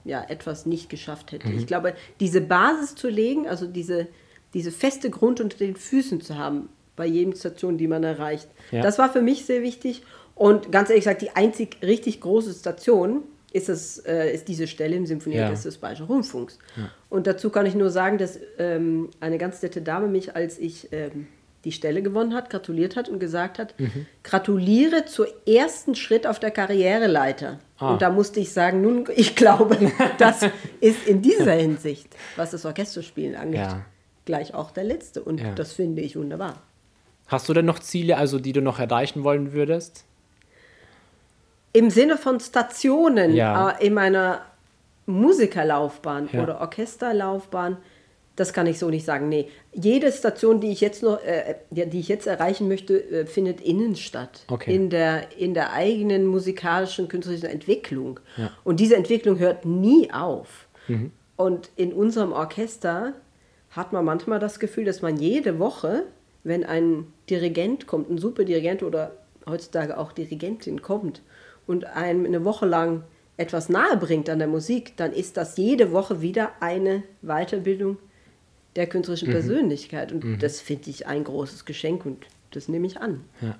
ja, 0.03 0.23
etwas 0.27 0.65
nicht 0.65 0.89
geschafft 0.89 1.31
hätte. 1.31 1.47
Mhm. 1.47 1.57
Ich 1.57 1.67
glaube, 1.67 1.93
diese 2.19 2.41
Basis 2.41 2.95
zu 2.95 3.07
legen, 3.07 3.47
also 3.47 3.65
diese, 3.65 4.07
diese 4.53 4.71
feste 4.71 5.09
Grund 5.09 5.39
unter 5.39 5.57
den 5.57 5.75
Füßen 5.75 6.21
zu 6.21 6.37
haben, 6.37 6.69
bei 6.99 7.07
jedem 7.07 7.33
Station, 7.33 7.77
die 7.77 7.87
man 7.87 8.03
erreicht, 8.03 8.49
ja. 8.71 8.81
das 8.81 8.99
war 8.99 9.09
für 9.09 9.21
mich 9.21 9.45
sehr 9.45 9.63
wichtig. 9.63 10.03
Und 10.35 10.71
ganz 10.71 10.89
ehrlich 10.89 11.05
gesagt, 11.05 11.21
die 11.21 11.31
einzig 11.31 11.77
richtig 11.81 12.19
große 12.19 12.53
Station 12.53 13.23
ist, 13.51 13.69
das, 13.69 13.99
äh, 13.99 14.33
ist 14.33 14.49
diese 14.49 14.67
Stelle 14.67 14.97
im 14.97 15.05
Symphonieorchester 15.05 15.69
ja. 15.69 15.71
des 15.71 15.77
Bayerischen 15.79 16.05
Rundfunks. 16.07 16.59
Ja. 16.75 16.91
Und 17.09 17.25
dazu 17.25 17.49
kann 17.49 17.65
ich 17.65 17.73
nur 17.73 17.89
sagen, 17.89 18.17
dass 18.17 18.37
ähm, 18.57 19.09
eine 19.21 19.37
ganz 19.37 19.61
nette 19.61 19.81
Dame 19.81 20.07
mich, 20.07 20.35
als 20.35 20.59
ich 20.59 20.89
ähm, 20.91 21.27
die 21.63 21.71
Stelle 21.71 22.01
gewonnen 22.01 22.33
hat, 22.33 22.49
gratuliert 22.49 22.97
hat 22.97 23.07
und 23.07 23.19
gesagt 23.19 23.59
hat, 23.59 23.79
mhm. 23.79 24.05
gratuliere 24.23 25.05
zur 25.05 25.27
ersten 25.47 25.95
Schritt 25.95 26.27
auf 26.27 26.39
der 26.39 26.51
Karriereleiter. 26.51 27.59
Ah. 27.77 27.93
Und 27.93 28.01
da 28.01 28.09
musste 28.09 28.41
ich 28.41 28.51
sagen, 28.51 28.81
nun, 28.81 29.05
ich 29.15 29.35
glaube, 29.35 29.77
das 30.17 30.41
ist 30.81 31.07
in 31.07 31.21
dieser 31.21 31.53
Hinsicht, 31.53 32.13
was 32.35 32.51
das 32.51 32.65
Orchesterspielen 32.65 33.35
angeht, 33.35 33.61
ja. 33.61 33.85
gleich 34.25 34.53
auch 34.53 34.71
der 34.71 34.83
letzte. 34.83 35.23
Und 35.23 35.41
das 35.55 35.73
finde 35.73 36.01
ich 36.01 36.17
wunderbar. 36.17 36.61
Hast 37.29 37.47
du 37.47 37.53
denn 37.53 37.65
noch 37.65 37.79
Ziele, 37.79 38.17
also 38.17 38.39
die 38.39 38.53
du 38.53 38.61
noch 38.61 38.79
erreichen 38.79 39.23
wollen 39.23 39.53
würdest? 39.53 40.03
Im 41.71 41.89
Sinne 41.89 42.17
von 42.17 42.39
Stationen 42.39 43.33
ja. 43.33 43.71
äh, 43.71 43.87
in 43.87 43.93
meiner 43.93 44.41
Musikerlaufbahn 45.05 46.27
oder 46.29 46.59
Orchesterlaufbahn 46.59 47.77
das 48.39 48.53
kann 48.53 48.67
ich 48.67 48.79
so 48.79 48.89
nicht 48.89 49.05
sagen. 49.05 49.27
Nee, 49.27 49.49
jede 49.73 50.11
Station, 50.11 50.61
die 50.61 50.71
ich 50.71 50.79
jetzt 50.79 51.03
noch, 51.03 51.21
äh, 51.23 51.55
die 51.71 51.99
ich 51.99 52.07
jetzt 52.07 52.25
erreichen 52.25 52.69
möchte, 52.69 52.97
äh, 53.11 53.25
findet 53.25 53.59
innen 53.59 53.97
statt. 53.97 54.45
Okay. 54.47 54.73
In 54.73 54.89
der, 54.89 55.37
in 55.37 55.53
der 55.53 55.73
eigenen 55.73 56.25
musikalischen, 56.25 57.09
künstlerischen 57.09 57.49
Entwicklung. 57.49 58.19
Ja. 58.37 58.51
Und 58.63 58.79
diese 58.79 58.95
Entwicklung 58.95 59.39
hört 59.39 59.65
nie 59.65 60.11
auf. 60.13 60.67
Mhm. 60.87 61.11
Und 61.35 61.69
in 61.75 61.91
unserem 61.91 62.31
Orchester 62.31 63.13
hat 63.71 63.91
man 63.91 64.05
manchmal 64.05 64.39
das 64.39 64.59
Gefühl, 64.59 64.85
dass 64.85 65.01
man 65.01 65.17
jede 65.17 65.59
Woche, 65.59 66.03
wenn 66.43 66.63
ein 66.63 67.07
Dirigent 67.29 67.87
kommt, 67.87 68.09
ein 68.09 68.17
Superdirigent 68.17 68.83
oder 68.83 69.11
heutzutage 69.47 69.97
auch 69.97 70.11
Dirigentin 70.11 70.81
kommt 70.81 71.21
und 71.67 71.85
einem 71.85 72.25
eine 72.25 72.45
Woche 72.45 72.65
lang 72.65 73.03
etwas 73.37 73.69
nahe 73.69 73.97
bringt 73.97 74.29
an 74.29 74.39
der 74.39 74.47
Musik, 74.47 74.97
dann 74.97 75.13
ist 75.13 75.37
das 75.37 75.57
jede 75.57 75.91
Woche 75.91 76.21
wieder 76.21 76.51
eine 76.59 77.03
Weiterbildung 77.21 77.97
der 78.75 78.87
künstlerischen 78.87 79.29
mhm. 79.29 79.33
Persönlichkeit. 79.33 80.11
Und 80.11 80.23
mhm. 80.23 80.39
das 80.39 80.59
finde 80.59 80.89
ich 80.89 81.07
ein 81.07 81.23
großes 81.23 81.65
Geschenk 81.65 82.05
und 82.05 82.25
das 82.51 82.67
nehme 82.67 82.85
ich 82.87 82.99
an. 82.99 83.23
Ja. 83.41 83.55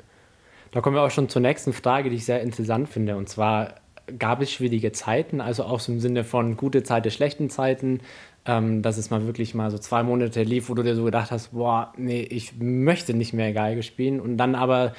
Da 0.72 0.82
kommen 0.82 0.96
wir 0.96 1.02
auch 1.02 1.12
schon 1.12 1.30
zur 1.30 1.42
nächsten 1.42 1.74
Frage, 1.74 2.10
die 2.10 2.18
ich 2.18 2.26
sehr 2.26 2.42
interessant 2.42 2.90
finde. 2.90 3.16
Und 3.16 3.30
zwar 3.30 3.76
gab 4.18 4.42
es 4.42 4.52
schwierige 4.52 4.92
Zeiten, 4.92 5.42
also 5.42 5.64
auch 5.64 5.80
so 5.80 5.92
im 5.92 6.00
Sinne 6.00 6.24
von 6.24 6.58
gute 6.58 6.84
Zeiten, 6.84 7.12
schlechten 7.12 7.50
Zeiten, 7.50 8.02
ähm, 8.46 8.82
dass 8.82 8.98
es 8.98 9.10
mal 9.10 9.26
wirklich 9.26 9.54
mal 9.54 9.72
so 9.72 9.78
zwei 9.78 10.04
Monate 10.04 10.44
lief, 10.44 10.70
wo 10.70 10.74
du 10.74 10.84
dir 10.84 10.96
so 10.96 11.04
gedacht 11.04 11.32
hast, 11.32 11.52
boah, 11.52 11.94
nee, 11.98 12.22
ich 12.22 12.54
möchte 12.60 13.14
nicht 13.14 13.34
mehr 13.34 13.54
Geige 13.54 13.84
spielen. 13.84 14.20
Und 14.20 14.38
dann 14.38 14.56
aber 14.56 14.94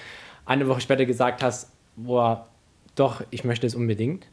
eine 0.45 0.69
Woche 0.69 0.81
später 0.81 1.07
gesagt 1.07 1.43
hast, 1.43 1.71
boah, 1.97 2.49
doch, 2.95 3.23
ich 3.31 3.45
möchte 3.45 3.67
es 3.67 3.75
unbedingt. 3.75 4.27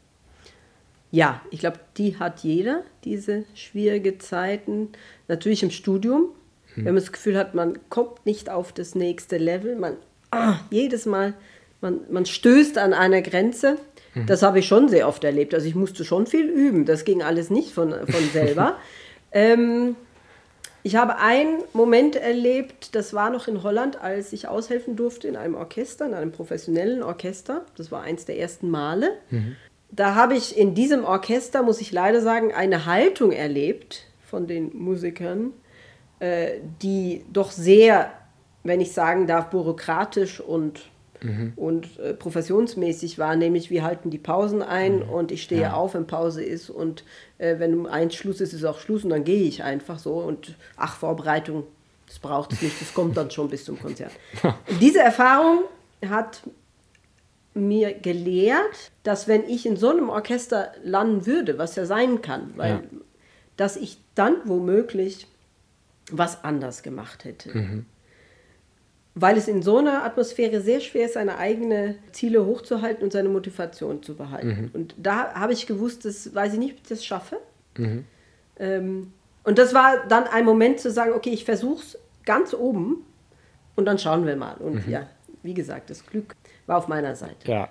Ja, 1.11 1.41
ich 1.51 1.59
glaube, 1.59 1.79
die 1.97 2.17
hat 2.19 2.41
jeder, 2.41 2.83
diese 3.03 3.45
schwierige 3.53 4.17
Zeiten. 4.17 4.89
Natürlich 5.27 5.63
im 5.63 5.71
Studium, 5.71 6.25
hm. 6.73 6.85
wenn 6.85 6.93
man 6.93 7.03
das 7.03 7.11
Gefühl 7.11 7.37
hat, 7.37 7.55
man 7.55 7.79
kommt 7.89 8.25
nicht 8.25 8.49
auf 8.49 8.73
das 8.73 8.93
nächste 8.93 9.37
Level. 9.37 9.75
Man, 9.75 9.93
ah, 10.31 10.59
jedes 10.69 11.05
Mal, 11.05 11.33
man, 11.81 12.01
man 12.11 12.25
stößt 12.25 12.77
an 12.77 12.93
einer 12.93 13.21
Grenze. 13.21 13.77
Hm. 14.17 14.25
Das 14.25 14.43
habe 14.43 14.59
ich 14.59 14.67
schon 14.67 14.89
sehr 14.89 15.07
oft 15.07 15.23
erlebt. 15.23 15.53
Also 15.53 15.67
ich 15.67 15.75
musste 15.75 16.05
schon 16.05 16.27
viel 16.27 16.47
üben. 16.49 16.85
Das 16.85 17.05
ging 17.05 17.23
alles 17.23 17.49
nicht 17.49 17.71
von, 17.71 17.91
von 17.91 18.23
selber. 18.33 18.77
ähm, 19.31 19.95
ich 20.83 20.95
habe 20.95 21.17
einen 21.17 21.63
Moment 21.73 22.15
erlebt, 22.15 22.95
das 22.95 23.13
war 23.13 23.29
noch 23.29 23.49
in 23.49 23.61
Holland, 23.61 24.01
als 24.01 24.31
ich 24.31 24.47
aushelfen 24.47 24.95
durfte 24.95 25.27
in 25.27 25.35
einem 25.35 25.55
Orchester, 25.55 26.05
in 26.05 26.13
einem 26.13 26.31
professionellen 26.31 27.03
Orchester. 27.03 27.65
Das 27.75 27.91
war 27.91 28.03
eins 28.03 28.23
der 28.23 28.39
ersten 28.39 28.69
Male. 28.69 29.11
Mhm 29.29 29.57
da 29.91 30.15
habe 30.15 30.35
ich 30.35 30.57
in 30.57 30.75
diesem 30.75 31.05
Orchester, 31.05 31.63
muss 31.63 31.81
ich 31.81 31.91
leider 31.91 32.21
sagen, 32.21 32.53
eine 32.53 32.85
Haltung 32.85 33.31
erlebt 33.31 34.05
von 34.25 34.47
den 34.47 34.75
Musikern, 34.77 35.53
äh, 36.19 36.59
die 36.81 37.23
doch 37.31 37.51
sehr, 37.51 38.11
wenn 38.63 38.81
ich 38.81 38.91
sagen 38.91 39.27
darf, 39.27 39.49
bürokratisch 39.49 40.41
und, 40.41 40.81
mhm. 41.21 41.53
und 41.55 41.99
äh, 41.99 42.13
professionsmäßig 42.13 43.17
war. 43.19 43.35
Nämlich, 43.35 43.69
wir 43.69 43.83
halten 43.83 44.09
die 44.09 44.17
Pausen 44.17 44.61
ein 44.61 44.97
mhm. 44.97 45.09
und 45.09 45.31
ich 45.31 45.43
stehe 45.43 45.61
ja. 45.61 45.73
auf, 45.73 45.93
wenn 45.93 46.07
Pause 46.07 46.43
ist. 46.43 46.69
Und 46.69 47.03
äh, 47.37 47.59
wenn 47.59 47.73
um 47.73 47.85
eins 47.85 48.15
Schluss 48.15 48.41
ist, 48.41 48.53
ist 48.53 48.63
auch 48.63 48.79
Schluss 48.79 49.03
und 49.03 49.11
dann 49.11 49.23
gehe 49.23 49.43
ich 49.43 49.63
einfach 49.63 49.99
so. 49.99 50.15
Und 50.15 50.55
ach, 50.75 50.97
Vorbereitung, 50.97 51.63
das 52.07 52.19
braucht 52.19 52.53
es 52.53 52.61
nicht, 52.61 52.79
das 52.81 52.93
kommt 52.93 53.17
dann 53.17 53.31
schon 53.31 53.49
bis 53.49 53.65
zum 53.65 53.79
Konzert. 53.79 54.11
Diese 54.81 54.99
Erfahrung 54.99 55.63
hat 56.07 56.41
mir 57.53 57.93
gelehrt, 57.93 58.91
dass 59.03 59.27
wenn 59.27 59.43
ich 59.43 59.65
in 59.65 59.77
so 59.77 59.89
einem 59.89 60.09
Orchester 60.09 60.71
landen 60.83 61.25
würde, 61.25 61.57
was 61.57 61.75
ja 61.75 61.85
sein 61.85 62.21
kann, 62.21 62.53
weil 62.55 62.71
ja. 62.71 62.81
dass 63.57 63.75
ich 63.75 63.97
dann 64.15 64.35
womöglich 64.45 65.27
was 66.11 66.43
anders 66.43 66.83
gemacht 66.83 67.25
hätte. 67.25 67.57
Mhm. 67.57 67.85
Weil 69.19 69.35
es 69.35 69.47
in 69.47 69.63
so 69.63 69.77
einer 69.77 70.03
Atmosphäre 70.03 70.61
sehr 70.61 70.79
schwer 70.79 71.07
ist, 71.07 71.13
seine 71.13 71.39
eigenen 71.39 71.95
Ziele 72.11 72.45
hochzuhalten 72.45 73.03
und 73.03 73.11
seine 73.11 73.29
Motivation 73.29 74.03
zu 74.03 74.15
behalten. 74.15 74.47
Mhm. 74.47 74.69
Und 74.73 74.95
da 74.97 75.33
habe 75.33 75.53
ich 75.53 75.65
gewusst, 75.65 76.05
das 76.05 76.35
weiß 76.35 76.53
ich 76.53 76.59
nicht, 76.59 76.73
ob 76.73 76.77
ich 76.83 76.89
das 76.89 77.03
schaffe. 77.03 77.37
Mhm. 77.77 78.05
Ähm, 78.59 79.13
und 79.43 79.57
das 79.57 79.73
war 79.73 80.05
dann 80.07 80.25
ein 80.25 80.45
Moment 80.45 80.79
zu 80.79 80.91
sagen, 80.91 81.13
okay, 81.13 81.31
ich 81.31 81.45
versuche 81.45 81.81
es 81.81 81.97
ganz 82.25 82.53
oben 82.53 82.97
und 83.75 83.85
dann 83.85 83.97
schauen 83.97 84.25
wir 84.25 84.35
mal. 84.35 84.55
Und 84.57 84.85
mhm. 84.85 84.93
ja, 84.93 85.07
wie 85.41 85.55
gesagt, 85.55 85.89
das 85.89 86.05
Glück 86.05 86.35
war 86.67 86.77
auf 86.77 86.87
meiner 86.87 87.15
Seite. 87.15 87.49
Ja, 87.49 87.69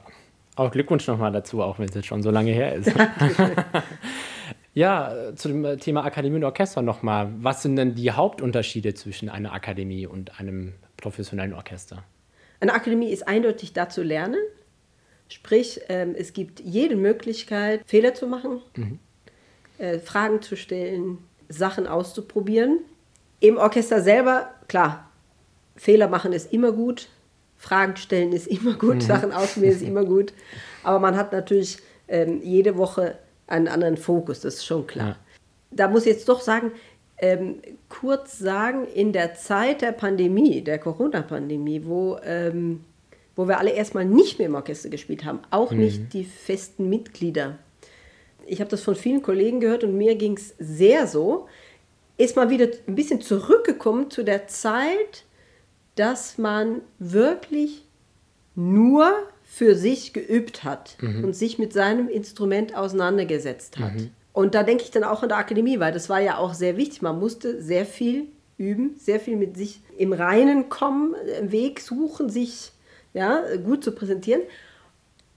auch 0.57 0.71
Glückwunsch 0.73 1.07
nochmal 1.07 1.31
dazu, 1.31 1.63
auch 1.63 1.79
wenn 1.79 1.89
es 1.89 1.95
jetzt 1.95 2.07
schon 2.07 2.23
so 2.23 2.31
lange 2.31 2.51
her 2.51 2.75
ist. 2.75 2.91
ja, 4.77 5.33
zu 5.35 5.49
dem 5.49 5.81
Thema 5.81 6.05
Akademie 6.05 6.37
und 6.37 6.45
Orchester 6.45 6.83
nochmal. 6.83 7.33
Was 7.39 7.63
sind 7.63 7.77
denn 7.77 7.95
die 7.95 8.13
Hauptunterschiede 8.13 8.93
zwischen 8.93 9.31
einer 9.31 9.55
Akademie 9.55 10.07
und 10.07 10.39
einem 10.39 10.75
professionellen 10.99 11.55
Orchester? 11.55 12.05
Eine 12.61 12.75
Akademie 12.75 13.09
ist 13.09 13.27
eindeutig 13.27 13.73
da 13.73 13.89
zu 13.89 14.03
lernen. 14.03 14.39
Sprich, 15.29 15.81
ähm, 15.89 16.15
es 16.15 16.35
gibt 16.35 16.61
jede 16.61 16.95
Möglichkeit, 16.95 17.81
Fehler 17.87 18.13
zu 18.13 18.27
machen, 18.27 18.61
mhm. 18.77 18.99
äh, 19.79 19.99
Fragen 19.99 20.43
zu 20.43 20.57
stellen, 20.57 21.19
Sachen 21.49 21.87
auszuprobieren. 21.87 22.81
Im 23.41 23.57
Orchester 23.57 24.03
selber, 24.03 24.51
klar, 24.69 25.11
Fehler 25.77 26.09
machen 26.09 26.35
ist 26.35 26.53
immer 26.53 26.73
gut, 26.73 27.09
Fragen 27.57 27.97
stellen 27.97 28.35
ist 28.35 28.47
immer 28.47 28.75
gut, 28.75 28.97
mhm. 28.97 29.01
Sachen 29.01 29.33
ausprobieren 29.33 29.75
ist 29.75 29.83
immer 29.83 30.05
gut. 30.05 30.35
Aber 30.83 30.99
man 30.99 31.17
hat 31.17 31.33
natürlich 31.33 31.79
ähm, 32.09 32.43
jede 32.43 32.77
Woche 32.77 33.17
einen 33.47 33.69
anderen 33.69 33.97
Fokus, 33.97 34.41
das 34.41 34.55
ist 34.55 34.67
schon 34.67 34.87
klar. 34.87 35.09
Ja. 35.09 35.17
Da 35.71 35.89
muss 35.89 36.07
ich 36.07 36.13
jetzt 36.13 36.29
doch 36.29 36.41
sagen, 36.41 36.73
ähm, 37.19 37.63
kurz 37.89 38.39
sagen, 38.39 38.87
in 38.87 39.13
der 39.13 39.35
Zeit 39.35 39.83
der 39.83 39.93
Pandemie, 39.93 40.63
der 40.63 40.79
Corona-Pandemie, 40.79 41.83
wo, 41.85 42.19
ähm, 42.23 42.85
wo 43.35 43.49
wir 43.49 43.59
alle 43.59 43.71
erstmal 43.71 44.05
nicht 44.05 44.39
mehr 44.39 44.49
im 44.49 44.55
Orchester 44.55 44.89
gespielt 44.89 45.25
haben, 45.25 45.41
auch 45.51 45.71
mhm. 45.71 45.79
nicht 45.79 46.13
die 46.13 46.25
festen 46.25 46.89
Mitglieder. 46.89 47.59
Ich 48.47 48.61
habe 48.61 48.71
das 48.71 48.83
von 48.83 48.95
vielen 48.95 49.23
Kollegen 49.23 49.61
gehört 49.61 49.83
und 49.83 49.97
mir 49.97 50.15
ging 50.15 50.37
es 50.37 50.55
sehr 50.59 51.07
so, 51.07 51.49
ist 52.19 52.37
mal 52.37 52.51
wieder 52.51 52.69
ein 52.87 52.95
bisschen 52.95 53.21
zurückgekommen 53.21 54.11
zu 54.11 54.23
der 54.23 54.47
Zeit, 54.47 55.25
dass 55.97 56.39
man 56.39 56.83
wirklich 56.99 57.85
nur 58.55 59.13
für 59.47 59.77
sich 59.77 60.13
geübt 60.13 60.65
hat 60.65 60.97
mhm. 61.01 61.25
und 61.25 61.35
sich 61.35 61.59
mit 61.59 61.73
seinem 61.73 62.09
Instrument 62.09 62.77
auseinandergesetzt 62.77 63.79
hat. 63.79 63.95
Mhm. 63.95 64.11
Und 64.33 64.55
da 64.55 64.65
denke 64.65 64.85
ich 64.85 64.91
dann 64.91 65.05
auch 65.05 65.23
an 65.23 65.31
der 65.31 65.39
Akademie, 65.39 65.81
weil 65.81 65.93
das 65.93 66.11
war 66.11 66.21
ja 66.21 66.37
auch 66.37 66.53
sehr 66.53 66.77
wichtig. 66.77 67.01
Man 67.01 67.19
musste 67.19 67.63
sehr 67.63 67.87
viel 67.87 68.27
üben, 68.59 68.97
sehr 68.99 69.21
viel 69.21 69.37
mit 69.37 69.57
sich 69.57 69.81
im 69.97 70.13
Reinen 70.13 70.69
kommen, 70.69 71.15
Weg 71.41 71.81
suchen, 71.81 72.29
sich 72.29 72.73
ja, 73.15 73.43
gut 73.65 73.83
zu 73.83 73.93
präsentieren. 73.93 74.43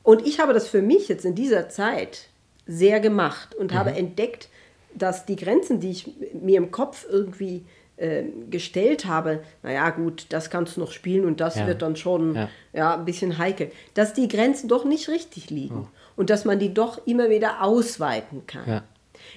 Und 0.04 0.28
ich 0.28 0.40
habe 0.40 0.54
das 0.54 0.68
für 0.68 0.82
mich 0.82 1.08
jetzt 1.08 1.24
in 1.24 1.36
dieser 1.36 1.70
Zeit 1.70 2.28
sehr 2.66 3.00
gemacht 3.00 3.56
und 3.56 3.72
mhm. 3.72 3.78
habe 3.78 3.92
entdeckt, 3.92 4.50
dass 4.96 5.26
die 5.26 5.36
Grenzen, 5.36 5.80
die 5.80 5.92
ich 5.92 6.12
mir 6.34 6.58
im 6.58 6.72
Kopf 6.72 7.06
irgendwie 7.10 7.64
äh, 8.00 8.24
gestellt 8.50 9.06
habe, 9.06 9.42
naja 9.62 9.90
gut, 9.92 10.26
das 10.30 10.50
kannst 10.50 10.78
du 10.78 10.82
noch 10.82 10.92
spielen 10.92 11.26
und 11.26 11.40
das 11.40 11.58
ja. 11.58 11.68
wird 11.68 11.82
dann 11.82 11.96
schon 11.96 12.36
ja. 12.36 12.50
ja. 12.74 12.98
ein 12.98 13.06
bisschen 13.06 13.38
heikel, 13.38 13.72
dass 13.94 14.14
die 14.14 14.28
Grenzen 14.28 14.68
doch 14.68 14.86
nicht 14.86 15.10
richtig 15.10 15.50
liegen. 15.50 15.88
Oh 15.88 15.88
und 16.20 16.30
dass 16.30 16.44
man 16.44 16.60
die 16.60 16.74
doch 16.74 17.08
immer 17.08 17.30
wieder 17.30 17.64
ausweiten 17.64 18.46
kann. 18.46 18.70
Ja. 18.70 18.84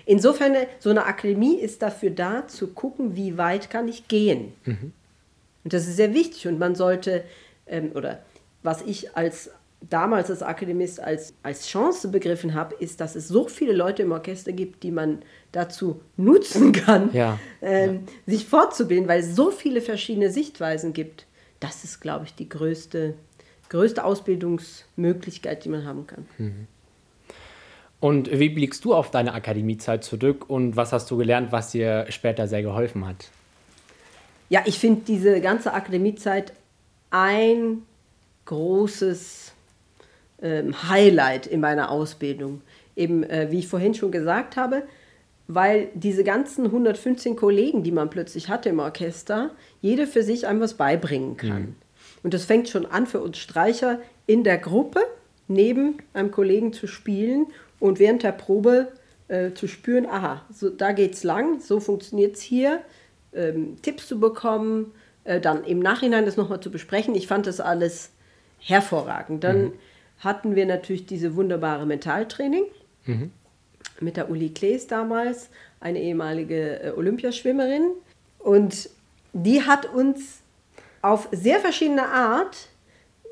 Insofern, 0.05 0.57
so 0.81 0.91
eine 0.91 1.07
Akademie 1.07 1.55
ist 1.55 1.81
dafür 1.81 2.11
da, 2.11 2.49
zu 2.49 2.67
gucken, 2.67 3.15
wie 3.15 3.39
weit 3.39 3.71
kann 3.71 3.87
ich 3.87 4.09
gehen. 4.09 4.53
Mhm. 4.65 4.93
Und 5.63 5.73
das 5.73 5.87
ist 5.87 5.95
sehr 5.95 6.13
wichtig 6.13 6.49
und 6.49 6.59
man 6.59 6.75
sollte, 6.75 7.23
ähm, 7.69 7.93
oder 7.95 8.19
was 8.65 8.83
ich 8.83 9.17
als 9.17 9.53
damals 9.89 10.31
als 10.31 10.43
Akademist 10.43 11.01
als, 11.01 11.35
als 11.43 11.67
Chance 11.67 12.09
begriffen 12.09 12.55
habe, 12.55 12.75
ist, 12.77 13.01
dass 13.01 13.17
es 13.17 13.29
so 13.29 13.49
viele 13.49 13.73
Leute 13.73 14.03
im 14.03 14.13
Orchester 14.13 14.53
gibt, 14.53 14.83
die 14.83 14.91
man 14.91 15.23
dazu 15.53 16.01
nutzen 16.17 16.73
kann, 16.73 17.11
ja. 17.13 17.39
Ähm, 17.61 18.07
ja. 18.27 18.33
sich 18.33 18.47
fortzubilden, 18.47 19.09
weil 19.09 19.21
es 19.21 19.35
so 19.35 19.51
viele 19.51 19.81
verschiedene 19.81 20.31
Sichtweisen 20.31 20.93
gibt. 20.93 21.27
Das 21.61 21.85
ist, 21.85 22.01
glaube 22.01 22.25
ich, 22.25 22.35
die 22.35 22.49
größte, 22.49 23.15
größte 23.69 24.05
Ausbildungsmöglichkeit, 24.05 25.65
die 25.65 25.69
man 25.69 25.85
haben 25.85 26.07
kann. 26.07 26.27
Mhm. 26.39 26.67
Und 28.01 28.37
wie 28.37 28.49
blickst 28.49 28.85
du 28.85 28.95
auf 28.95 29.13
deine 29.13 29.33
Akademiezeit 29.33 30.03
zurück 30.03 30.51
und 30.51 30.75
was 30.75 30.93
hast 30.93 31.09
du 31.11 31.17
gelernt, 31.17 31.53
was 31.53 31.71
dir 31.71 32.07
später 32.09 32.49
sehr 32.49 32.63
geholfen 32.63 33.07
hat? 33.07 33.31
Ja, 34.49 34.63
ich 34.67 34.79
finde 34.79 35.03
diese 35.07 35.41
ganze 35.41 35.73
Akademiezeit 35.73 36.53
ein 37.11 37.83
großes 38.47 39.52
Highlight 40.89 41.47
in 41.47 41.61
meiner 41.61 41.91
Ausbildung. 41.91 42.63
Eben, 42.97 43.23
äh, 43.25 43.49
wie 43.51 43.61
ich 43.61 43.69
vorhin 43.69 43.95
schon 43.95 44.13
gesagt 44.13 44.57
habe, 44.57 44.83
weil 45.49 45.89
diese 45.95 46.25
ganzen 46.25 46.67
115 46.67 47.37
Kollegen, 47.37 47.83
die 47.83 47.93
man 47.93 48.11
plötzlich 48.11 48.49
hatte 48.49 48.69
im 48.69 48.79
Orchester, 48.79 49.51
jede 49.81 50.07
für 50.07 50.23
sich 50.23 50.47
einem 50.47 50.61
was 50.61 50.75
beibringen 50.75 51.37
kann. 51.37 51.63
Mhm. 51.63 51.75
Und 52.23 52.35
das 52.35 52.45
fängt 52.45 52.69
schon 52.69 52.87
an 52.87 53.07
für 53.07 53.21
uns 53.21 53.39
Streicher 53.39 54.01
in 54.27 54.45
der 54.45 54.59
Gruppe 54.59 55.01
neben 55.49 55.99
einem 56.13 56.31
Kollegen 56.31 56.73
zu 56.73 56.87
spielen 56.87 57.47
und 57.81 57.99
während 57.99 58.23
der 58.23 58.33
Probe 58.33 58.93
äh, 59.29 59.53
zu 59.53 59.67
spüren, 59.67 60.07
aha, 60.07 60.45
so, 60.53 60.71
da 60.71 60.93
geht's 60.93 61.25
lang, 61.25 61.61
so 61.61 61.81
funktioniert 61.81 62.37
es 62.37 62.43
hier, 62.43 62.81
ähm, 63.35 63.77
Tipps 63.83 64.07
zu 64.07 64.21
bekommen, 64.21 64.93
äh, 65.25 65.41
dann 65.41 65.65
im 65.65 65.81
Nachhinein 65.81 66.25
das 66.25 66.37
nochmal 66.37 66.61
zu 66.61 66.71
besprechen. 66.71 67.15
Ich 67.15 67.27
fand 67.27 67.47
das 67.47 67.61
alles 67.61 68.11
hervorragend. 68.59 69.43
Dann 69.45 69.63
mhm. 69.63 69.73
Hatten 70.23 70.55
wir 70.55 70.67
natürlich 70.67 71.07
diese 71.07 71.35
wunderbare 71.35 71.85
Mentaltraining 71.85 72.65
mhm. 73.07 73.33
mit 74.01 74.17
der 74.17 74.31
Uli 74.31 74.51
Klees 74.51 74.87
damals, 74.87 75.51
eine 75.81 76.01
ehemalige 76.01 76.81
äh, 76.81 76.91
Olympiaschwimmerin. 76.91 77.91
Und 78.39 78.89
die 79.33 79.63
hat 79.63 79.93
uns 79.93 80.41
auf 81.01 81.29
sehr 81.33 81.59
verschiedene 81.59 82.07
Art 82.07 82.69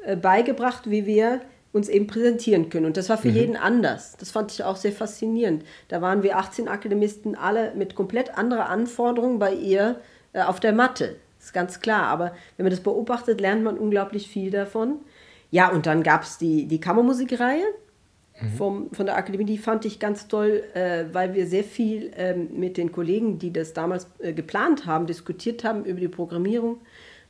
äh, 0.05 0.16
beigebracht, 0.16 0.90
wie 0.90 1.07
wir 1.07 1.40
uns 1.72 1.88
eben 1.88 2.09
präsentieren 2.09 2.68
können. 2.68 2.87
Und 2.87 2.96
das 2.96 3.09
war 3.09 3.18
für 3.18 3.29
mhm. 3.29 3.37
jeden 3.37 3.57
anders. 3.57 4.16
Das 4.18 4.33
fand 4.33 4.50
ich 4.50 4.64
auch 4.64 4.74
sehr 4.74 4.92
faszinierend. 4.92 5.64
Da 5.87 6.03
waren 6.03 6.24
wir 6.24 6.37
18 6.37 6.66
Akademisten 6.66 7.37
alle 7.37 7.72
mit 7.76 7.94
komplett 7.94 8.37
anderen 8.37 8.64
Anforderungen 8.64 9.38
bei 9.38 9.55
ihr 9.55 10.00
äh, 10.33 10.42
auf 10.42 10.59
der 10.59 10.72
Matte. 10.72 11.16
Das 11.38 11.46
ist 11.46 11.53
ganz 11.53 11.81
klar. 11.81 12.09
Aber 12.09 12.35
wenn 12.57 12.64
man 12.64 12.70
das 12.70 12.81
beobachtet, 12.81 13.40
lernt 13.40 13.62
man 13.62 13.79
unglaublich 13.79 14.29
viel 14.29 14.50
davon. 14.50 14.96
Ja, 15.51 15.71
und 15.71 15.87
dann 15.87 16.03
gab 16.03 16.23
es 16.23 16.39
die, 16.39 16.67
die 16.67 16.81
Kammermusikreihe 16.81 17.65
mhm. 18.41 18.49
vom, 18.57 18.91
von 18.93 19.07
der 19.07 19.17
Akademie. 19.17 19.45
Die 19.45 19.59
fand 19.59 19.85
ich 19.85 19.99
ganz 19.99 20.29
toll, 20.29 20.65
äh, 20.75 21.05
weil 21.13 21.35
wir 21.35 21.47
sehr 21.47 21.65
viel 21.65 22.13
äh, 22.17 22.35
mit 22.35 22.77
den 22.77 22.93
Kollegen, 22.93 23.39
die 23.39 23.53
das 23.53 23.73
damals 23.73 24.07
äh, 24.19 24.33
geplant 24.33 24.87
haben, 24.87 25.07
diskutiert 25.07 25.65
haben 25.65 25.85
über 25.85 26.01
die 26.01 26.09
Programmierung. 26.09 26.79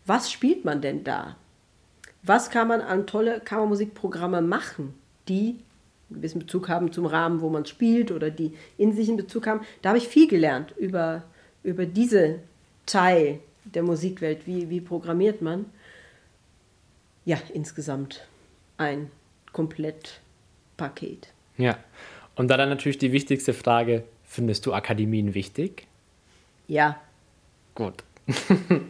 Was 0.06 0.30
spielt 0.30 0.64
man 0.64 0.80
denn 0.80 1.04
da? 1.04 1.36
was 2.22 2.50
kann 2.50 2.68
man 2.68 2.80
an 2.80 3.06
tolle 3.06 3.40
Kammermusikprogramme 3.40 4.42
machen, 4.42 4.94
die 5.28 5.56
einen 6.08 6.16
gewissen 6.16 6.40
Bezug 6.40 6.68
haben 6.68 6.92
zum 6.92 7.06
Rahmen, 7.06 7.40
wo 7.40 7.48
man 7.48 7.66
spielt 7.66 8.10
oder 8.10 8.30
die 8.30 8.52
in 8.76 8.92
sich 8.92 9.08
einen 9.08 9.16
Bezug 9.16 9.46
haben. 9.46 9.60
Da 9.82 9.90
habe 9.90 9.98
ich 9.98 10.08
viel 10.08 10.28
gelernt 10.28 10.74
über, 10.76 11.24
über 11.62 11.86
diese 11.86 12.40
Teil 12.86 13.40
der 13.64 13.82
Musikwelt. 13.82 14.46
Wie, 14.46 14.68
wie 14.70 14.80
programmiert 14.80 15.40
man? 15.40 15.66
Ja, 17.30 17.38
insgesamt 17.54 18.26
ein 18.76 19.08
Komplettpaket. 19.52 21.28
Ja, 21.58 21.78
und 22.34 22.48
dann 22.48 22.68
natürlich 22.68 22.98
die 22.98 23.12
wichtigste 23.12 23.54
Frage, 23.54 24.02
findest 24.24 24.66
du 24.66 24.72
Akademien 24.72 25.32
wichtig? 25.32 25.86
Ja. 26.66 27.00
Gut. 27.76 28.02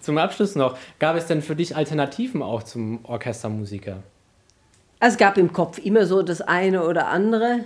zum 0.00 0.18
Abschluss 0.18 0.56
noch, 0.56 0.76
gab 0.98 1.16
es 1.16 1.24
denn 1.24 1.40
für 1.40 1.56
dich 1.56 1.74
Alternativen 1.74 2.42
auch 2.42 2.64
zum 2.64 3.02
Orchestermusiker? 3.06 4.02
Es 4.98 5.16
gab 5.16 5.38
im 5.38 5.54
Kopf 5.54 5.78
immer 5.78 6.04
so 6.04 6.20
das 6.20 6.42
eine 6.42 6.84
oder 6.86 7.08
andere, 7.08 7.64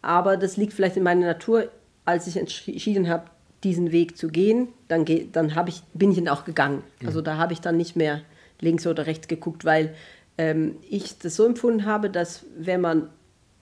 aber 0.00 0.38
das 0.38 0.56
liegt 0.56 0.72
vielleicht 0.72 0.96
in 0.96 1.02
meiner 1.02 1.26
Natur. 1.26 1.68
Als 2.06 2.26
ich 2.26 2.38
entschieden 2.38 3.10
habe, 3.10 3.24
diesen 3.64 3.92
Weg 3.92 4.16
zu 4.16 4.28
gehen, 4.28 4.68
dann, 4.88 5.04
geh, 5.04 5.28
dann 5.30 5.52
ich, 5.68 5.82
bin 5.92 6.10
ich 6.10 6.16
ihn 6.16 6.30
auch 6.30 6.46
gegangen. 6.46 6.82
Mhm. 7.00 7.08
Also 7.08 7.20
da 7.20 7.36
habe 7.36 7.52
ich 7.52 7.60
dann 7.60 7.76
nicht 7.76 7.96
mehr 7.96 8.22
links 8.64 8.86
oder 8.86 9.06
rechts 9.06 9.28
geguckt, 9.28 9.64
weil 9.64 9.94
ähm, 10.38 10.76
ich 10.88 11.18
das 11.18 11.36
so 11.36 11.46
empfunden 11.46 11.84
habe, 11.84 12.10
dass 12.10 12.44
wenn 12.56 12.80
man, 12.80 13.08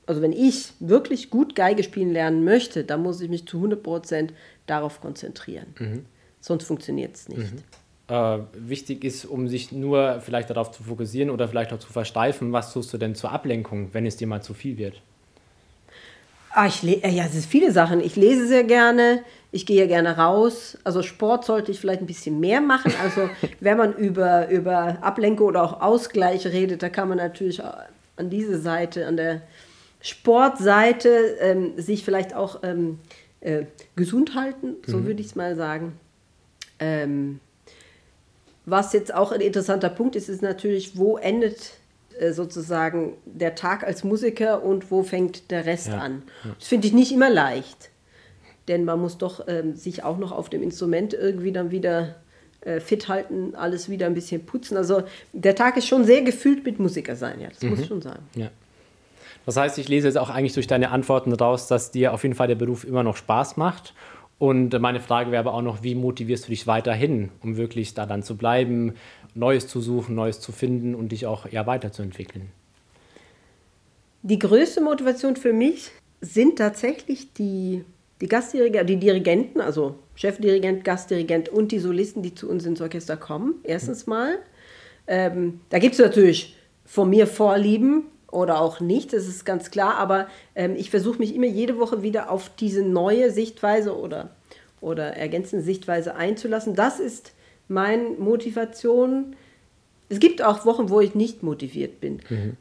also 0.07 0.23
wenn 0.23 0.33
ich 0.33 0.73
wirklich 0.81 1.29
gut 1.29 1.55
Geige 1.55 1.83
spielen 1.83 2.11
lernen 2.11 2.45
möchte, 2.45 2.85
dann 2.85 3.03
muss 3.03 3.21
ich 3.21 3.29
mich 3.29 3.47
zu 3.47 3.62
100% 3.62 4.31
darauf 4.67 5.01
konzentrieren. 5.01 5.67
Mhm 5.79 6.07
sonst 6.43 6.65
funktioniert 6.65 7.17
es 7.17 7.29
nicht. 7.29 7.53
Mhm. 7.53 8.15
Äh, 8.15 8.41
wichtig 8.55 9.05
ist, 9.05 9.25
um 9.25 9.49
sich 9.49 9.73
nur 9.73 10.21
vielleicht 10.21 10.51
darauf 10.51 10.73
zu 10.73 10.83
fokussieren 10.83 11.31
oder 11.31 11.49
vielleicht 11.49 11.73
auch 11.73 11.79
zu 11.79 11.91
versteifen, 11.91 12.53
was 12.53 12.73
tust 12.75 12.93
du 12.93 12.99
denn 12.99 13.15
zur 13.15 13.33
Ablenkung, 13.33 13.88
wenn 13.93 14.05
es 14.05 14.17
dir 14.17 14.27
mal 14.27 14.43
zu 14.43 14.53
viel 14.53 14.77
wird? 14.77 15.01
Ah, 16.51 16.67
ich 16.67 16.83
äh, 16.85 17.09
ja, 17.09 17.25
es 17.25 17.33
sind 17.33 17.47
viele 17.47 17.73
Sachen. 17.73 18.01
Ich 18.01 18.17
lese 18.17 18.47
sehr 18.47 18.65
gerne, 18.65 19.23
ich 19.53 19.67
gehe 19.67 19.87
gerne 19.87 20.17
raus. 20.17 20.79
Also 20.83 21.03
Sport 21.03 21.45
sollte 21.45 21.71
ich 21.71 21.79
vielleicht 21.79 22.01
ein 22.01 22.07
bisschen 22.07 22.41
mehr 22.41 22.61
machen. 22.61 22.93
Also 23.03 23.29
wenn 23.61 23.77
man 23.77 23.95
über, 23.95 24.49
über 24.49 24.99
Ablenkung 25.03 25.47
oder 25.47 25.62
auch 25.62 25.81
Ausgleich 25.81 26.47
redet, 26.47 26.83
da 26.83 26.88
kann 26.88 27.09
man 27.09 27.19
natürlich 27.19 27.62
an 27.62 28.31
diese 28.31 28.59
Seite, 28.59 29.07
an 29.07 29.17
der 29.17 29.43
Sportseite, 30.01 31.37
ähm, 31.41 31.75
sich 31.77 32.05
vielleicht 32.05 32.35
auch 32.35 32.62
ähm, 32.65 32.99
äh, 33.41 33.67
gesund 33.95 34.35
halten, 34.35 34.77
so 34.87 34.99
mhm. 34.99 35.07
würde 35.07 35.21
ich 35.21 35.29
es 35.29 35.35
mal 35.37 35.55
sagen. 35.55 35.93
Ähm, 36.81 37.38
was 38.65 38.93
jetzt 38.93 39.15
auch 39.15 39.33
ein 39.33 39.41
interessanter 39.41 39.91
Punkt 39.91 40.17
ist, 40.17 40.29
ist 40.29 40.43
natürlich, 40.43 40.97
wo 40.97 41.19
endet 41.19 41.73
äh, 42.19 42.33
sozusagen 42.33 43.15
der 43.27 43.55
Tag 43.55 43.85
als 43.85 44.03
Musiker 44.03 44.62
und 44.65 44.91
wo 44.91 45.03
fängt 45.03 45.51
der 45.51 45.67
Rest 45.67 45.88
ja, 45.88 45.99
an. 45.99 46.23
Ja. 46.45 46.55
Das 46.59 46.69
finde 46.69 46.87
ich 46.87 46.93
nicht 46.93 47.12
immer 47.12 47.31
leicht, 47.31 47.91
denn 48.68 48.85
man 48.85 49.01
muss 49.01 49.18
doch 49.18 49.46
ähm, 49.48 49.75
sich 49.75 50.05
auch 50.05 50.18
noch 50.18 50.33
auf 50.33 50.48
dem 50.48 50.62
Instrument 50.62 51.14
irgendwie 51.14 51.53
dann 51.53 51.70
wieder 51.70 52.16
äh, 52.61 52.81
fit 52.81 53.09
halten, 53.09 53.55
alles 53.55 53.88
wieder 53.88 54.07
ein 54.07 54.14
bisschen 54.14 54.46
putzen. 54.46 54.77
Also 54.77 55.03
der 55.33 55.55
Tag 55.55 55.77
ist 55.77 55.87
schon 55.87 56.05
sehr 56.05 56.22
gefüllt 56.22 56.64
mit 56.64 56.79
Musiker 56.79 57.16
sein, 57.16 57.40
ja, 57.40 57.48
das 57.48 57.62
mhm. 57.62 57.70
muss 57.70 57.81
ich 57.81 57.87
schon 57.87 58.03
sagen. 58.03 58.22
Ja. 58.35 58.51
Das 59.44 59.57
heißt, 59.57 59.79
ich 59.79 59.88
lese 59.88 60.07
jetzt 60.07 60.16
auch 60.18 60.31
eigentlich 60.31 60.53
durch 60.53 60.68
deine 60.68 60.90
Antworten 60.90 61.33
raus, 61.33 61.66
dass 61.66 61.90
dir 61.90 62.14
auf 62.14 62.22
jeden 62.22 62.37
Fall 62.37 62.46
der 62.46 62.55
Beruf 62.55 62.85
immer 62.85 63.03
noch 63.03 63.16
Spaß 63.16 63.57
macht 63.57 63.92
Und 64.42 64.77
meine 64.81 64.98
Frage 64.98 65.31
wäre 65.31 65.38
aber 65.38 65.55
auch 65.55 65.62
noch, 65.62 65.85
wie 65.85 65.94
motivierst 65.94 66.46
du 66.46 66.51
dich 66.51 66.66
weiterhin, 66.66 67.31
um 67.44 67.57
wirklich 67.57 67.94
da 67.94 68.07
dann 68.07 68.25
zu 68.25 68.37
bleiben, 68.37 68.94
Neues 69.37 69.68
zu 69.68 69.81
suchen, 69.81 70.16
Neues 70.16 70.40
zu 70.40 70.51
finden 70.51 70.96
und 70.96 71.12
dich 71.12 71.27
auch 71.27 71.48
ja, 71.53 71.64
weiterzuentwickeln? 71.68 72.51
Die 74.22 74.40
größte 74.40 74.81
Motivation 74.81 75.37
für 75.37 75.53
mich 75.53 75.92
sind 76.20 76.59
tatsächlich 76.59 77.33
die, 77.35 77.85
die 78.22 78.28
Gastdirigenten, 78.28 78.87
die 78.87 78.96
Dirigenten, 78.98 79.61
also 79.61 79.96
Chefdirigent, 80.14 80.85
Gastdirigent 80.85 81.48
und 81.48 81.72
die 81.72 81.80
Solisten, 81.80 82.22
die 82.22 82.37
zu 82.37 82.48
uns 82.48 82.64
ins 82.64 82.80
Orchester 82.80 83.16
kommen. 83.16 83.56
Erstens 83.64 84.06
mal. 84.06 84.38
Ähm, 85.08 85.58
da 85.70 85.80
gibt 85.80 85.94
es 85.94 86.00
natürlich 86.00 86.56
von 86.87 87.11
mir 87.11 87.26
Vorlieben 87.26 88.04
oder 88.30 88.61
auch 88.61 88.78
nicht, 88.78 89.12
das 89.12 89.26
ist 89.26 89.44
ganz 89.44 89.72
klar, 89.72 89.96
aber 89.96 90.28
ähm, 90.54 90.76
ich 90.76 90.88
versuche 90.88 91.18
mich 91.18 91.35
immer 91.35 91.48
jede 91.48 91.80
Woche 91.80 92.04
wieder 92.04 92.30
auf 92.30 92.48
diese 92.54 92.82
neue 92.82 93.32
Sichtweise 93.32 93.98
oder, 93.98 94.30
oder 94.80 95.16
ergänzende 95.16 95.64
Sichtweise 95.64 96.14
einzulassen. 96.14 96.76
Das 96.76 97.00
ist 97.00 97.32
meine 97.66 98.11
Motivation. 98.11 99.35
Es 100.11 100.20
gibt 100.20 100.42
auch 100.42 100.64
Wochen, 100.64 100.90
wo 100.90 101.00
ich 101.00 101.16
nicht 101.16 101.42
motiviert 101.42 102.00
bin. 102.00 102.20
Mhm. 102.30 102.56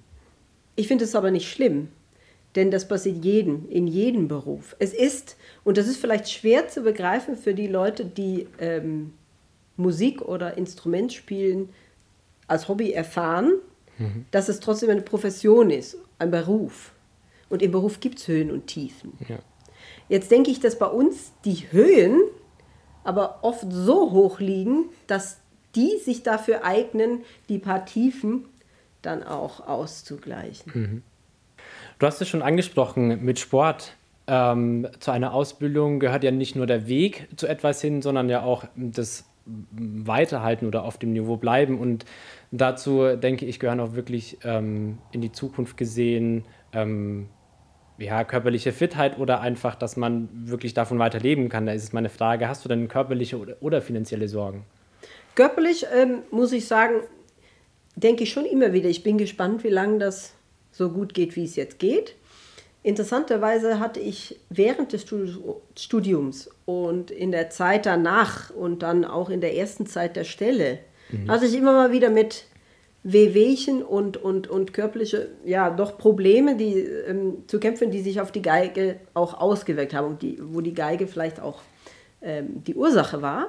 Ich 0.75 0.87
finde 0.87 1.03
es 1.03 1.13
aber 1.13 1.29
nicht 1.29 1.51
schlimm, 1.51 1.89
denn 2.55 2.71
das 2.71 2.87
passiert 2.87 3.23
jedem, 3.23 3.69
in 3.69 3.87
jedem 3.87 4.27
Beruf. 4.27 4.75
Es 4.79 4.93
ist, 4.93 5.37
und 5.63 5.77
das 5.77 5.87
ist 5.87 5.97
vielleicht 5.97 6.29
schwer 6.29 6.67
zu 6.67 6.81
begreifen 6.81 7.37
für 7.37 7.53
die 7.53 7.67
Leute, 7.67 8.05
die 8.05 8.47
ähm, 8.59 9.13
Musik 9.77 10.21
oder 10.21 10.57
Instrument 10.57 11.13
spielen 11.13 11.69
als 12.47 12.67
Hobby 12.67 12.91
erfahren, 12.91 13.53
mhm. 13.97 14.25
dass 14.31 14.49
es 14.49 14.59
trotzdem 14.59 14.89
eine 14.89 15.01
Profession 15.01 15.69
ist, 15.69 15.97
ein 16.19 16.31
Beruf. 16.31 16.91
Und 17.49 17.61
im 17.61 17.71
Beruf 17.71 17.99
gibt 17.99 18.19
es 18.19 18.27
Höhen 18.27 18.51
und 18.51 18.67
Tiefen. 18.67 19.13
Ja. 19.27 19.39
Jetzt 20.09 20.31
denke 20.31 20.51
ich, 20.51 20.59
dass 20.59 20.77
bei 20.77 20.87
uns 20.87 21.31
die 21.45 21.71
Höhen 21.71 22.21
aber 23.03 23.39
oft 23.43 23.65
so 23.69 24.11
hoch 24.11 24.39
liegen, 24.39 24.89
dass 25.07 25.37
die 25.75 25.97
sich 26.03 26.23
dafür 26.23 26.63
eignen, 26.65 27.23
die 27.49 27.57
paar 27.57 27.85
Tiefen 27.85 28.45
dann 29.01 29.23
auch 29.23 29.67
auszugleichen. 29.67 30.71
Mhm. 30.73 31.03
Du 32.01 32.07
hast 32.07 32.19
es 32.19 32.27
schon 32.27 32.41
angesprochen, 32.41 33.23
mit 33.23 33.37
Sport 33.37 33.95
ähm, 34.25 34.87
zu 34.99 35.11
einer 35.11 35.35
Ausbildung 35.35 35.99
gehört 35.99 36.23
ja 36.23 36.31
nicht 36.31 36.55
nur 36.55 36.65
der 36.65 36.87
Weg 36.87 37.27
zu 37.35 37.45
etwas 37.45 37.79
hin, 37.79 38.01
sondern 38.01 38.27
ja 38.27 38.41
auch 38.41 38.63
das 38.75 39.29
Weiterhalten 39.45 40.65
oder 40.65 40.83
auf 40.83 40.97
dem 40.97 41.13
Niveau 41.13 41.37
bleiben. 41.37 41.77
Und 41.77 42.05
dazu 42.49 43.15
denke 43.17 43.45
ich, 43.45 43.59
gehören 43.59 43.79
auch 43.79 43.93
wirklich 43.93 44.39
ähm, 44.43 44.97
in 45.11 45.21
die 45.21 45.31
Zukunft 45.31 45.77
gesehen 45.77 46.45
ähm, 46.73 47.29
ja, 47.99 48.23
körperliche 48.23 48.71
Fitheit 48.71 49.19
oder 49.19 49.41
einfach, 49.41 49.75
dass 49.75 49.95
man 49.95 50.27
wirklich 50.33 50.73
davon 50.73 50.97
weiterleben 50.97 51.49
kann. 51.49 51.67
Da 51.67 51.73
ist 51.73 51.83
es 51.83 51.93
meine 51.93 52.09
Frage, 52.09 52.47
hast 52.47 52.65
du 52.65 52.69
denn 52.69 52.87
körperliche 52.87 53.37
oder, 53.37 53.57
oder 53.59 53.79
finanzielle 53.79 54.27
Sorgen? 54.27 54.65
Körperlich 55.35 55.85
ähm, 55.95 56.23
muss 56.31 56.51
ich 56.51 56.65
sagen, 56.65 56.95
denke 57.95 58.23
ich 58.23 58.31
schon 58.31 58.45
immer 58.45 58.73
wieder, 58.73 58.89
ich 58.89 59.03
bin 59.03 59.19
gespannt, 59.19 59.63
wie 59.63 59.69
lange 59.69 59.99
das 59.99 60.33
so 60.71 60.89
gut 60.89 61.13
geht, 61.13 61.35
wie 61.35 61.45
es 61.45 61.55
jetzt 61.55 61.79
geht. 61.79 62.15
Interessanterweise 62.83 63.79
hatte 63.79 63.99
ich 63.99 64.39
während 64.49 64.91
des 64.93 65.05
Studiums 65.75 66.49
und 66.65 67.11
in 67.11 67.31
der 67.31 67.51
Zeit 67.51 67.85
danach 67.85 68.49
und 68.49 68.81
dann 68.81 69.05
auch 69.05 69.29
in 69.29 69.39
der 69.39 69.55
ersten 69.55 69.85
Zeit 69.85 70.15
der 70.15 70.23
Stelle, 70.23 70.79
mhm. 71.11 71.29
hatte 71.29 71.45
ich 71.45 71.55
immer 71.55 71.73
mal 71.73 71.91
wieder 71.91 72.09
mit 72.09 72.45
Wehwehchen 73.03 73.83
und, 73.83 74.17
und, 74.17 74.47
und 74.47 74.73
körperliche, 74.73 75.29
ja, 75.43 75.69
doch 75.69 75.97
Probleme 75.97 76.55
die, 76.55 76.73
ähm, 76.79 77.43
zu 77.47 77.59
kämpfen, 77.59 77.91
die 77.91 78.01
sich 78.01 78.19
auf 78.19 78.31
die 78.31 78.41
Geige 78.41 78.97
auch 79.13 79.39
ausgewirkt 79.39 79.93
haben 79.93 80.07
und 80.07 80.21
die, 80.21 80.39
wo 80.41 80.61
die 80.61 80.73
Geige 80.73 81.07
vielleicht 81.07 81.39
auch 81.39 81.61
ähm, 82.21 82.63
die 82.63 82.75
Ursache 82.75 83.21
war. 83.21 83.47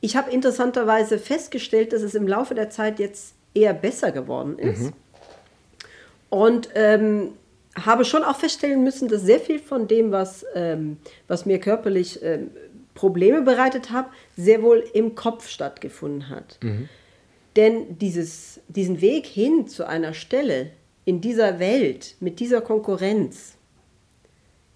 Ich 0.00 0.16
habe 0.16 0.30
interessanterweise 0.30 1.18
festgestellt, 1.18 1.92
dass 1.92 2.02
es 2.02 2.14
im 2.14 2.28
Laufe 2.28 2.54
der 2.54 2.70
Zeit 2.70 2.98
jetzt 2.98 3.34
eher 3.54 3.74
besser 3.74 4.12
geworden 4.12 4.58
ist. 4.58 4.82
Mhm. 4.82 4.92
Und 6.30 6.68
ähm, 6.74 7.32
habe 7.76 8.04
schon 8.04 8.24
auch 8.24 8.36
feststellen 8.36 8.82
müssen, 8.82 9.08
dass 9.08 9.22
sehr 9.22 9.40
viel 9.40 9.58
von 9.58 9.88
dem, 9.88 10.10
was, 10.10 10.44
ähm, 10.54 10.98
was 11.26 11.46
mir 11.46 11.58
körperlich 11.58 12.20
ähm, 12.22 12.50
Probleme 12.94 13.42
bereitet 13.42 13.90
hat, 13.90 14.06
sehr 14.36 14.62
wohl 14.62 14.84
im 14.92 15.14
Kopf 15.14 15.48
stattgefunden 15.48 16.28
hat. 16.28 16.58
Mhm. 16.62 16.88
Denn 17.56 17.98
dieses, 17.98 18.60
diesen 18.68 19.00
Weg 19.00 19.26
hin 19.26 19.68
zu 19.68 19.86
einer 19.86 20.14
Stelle 20.14 20.70
in 21.04 21.20
dieser 21.20 21.58
Welt 21.58 22.16
mit 22.20 22.40
dieser 22.40 22.60
Konkurrenz 22.60 23.54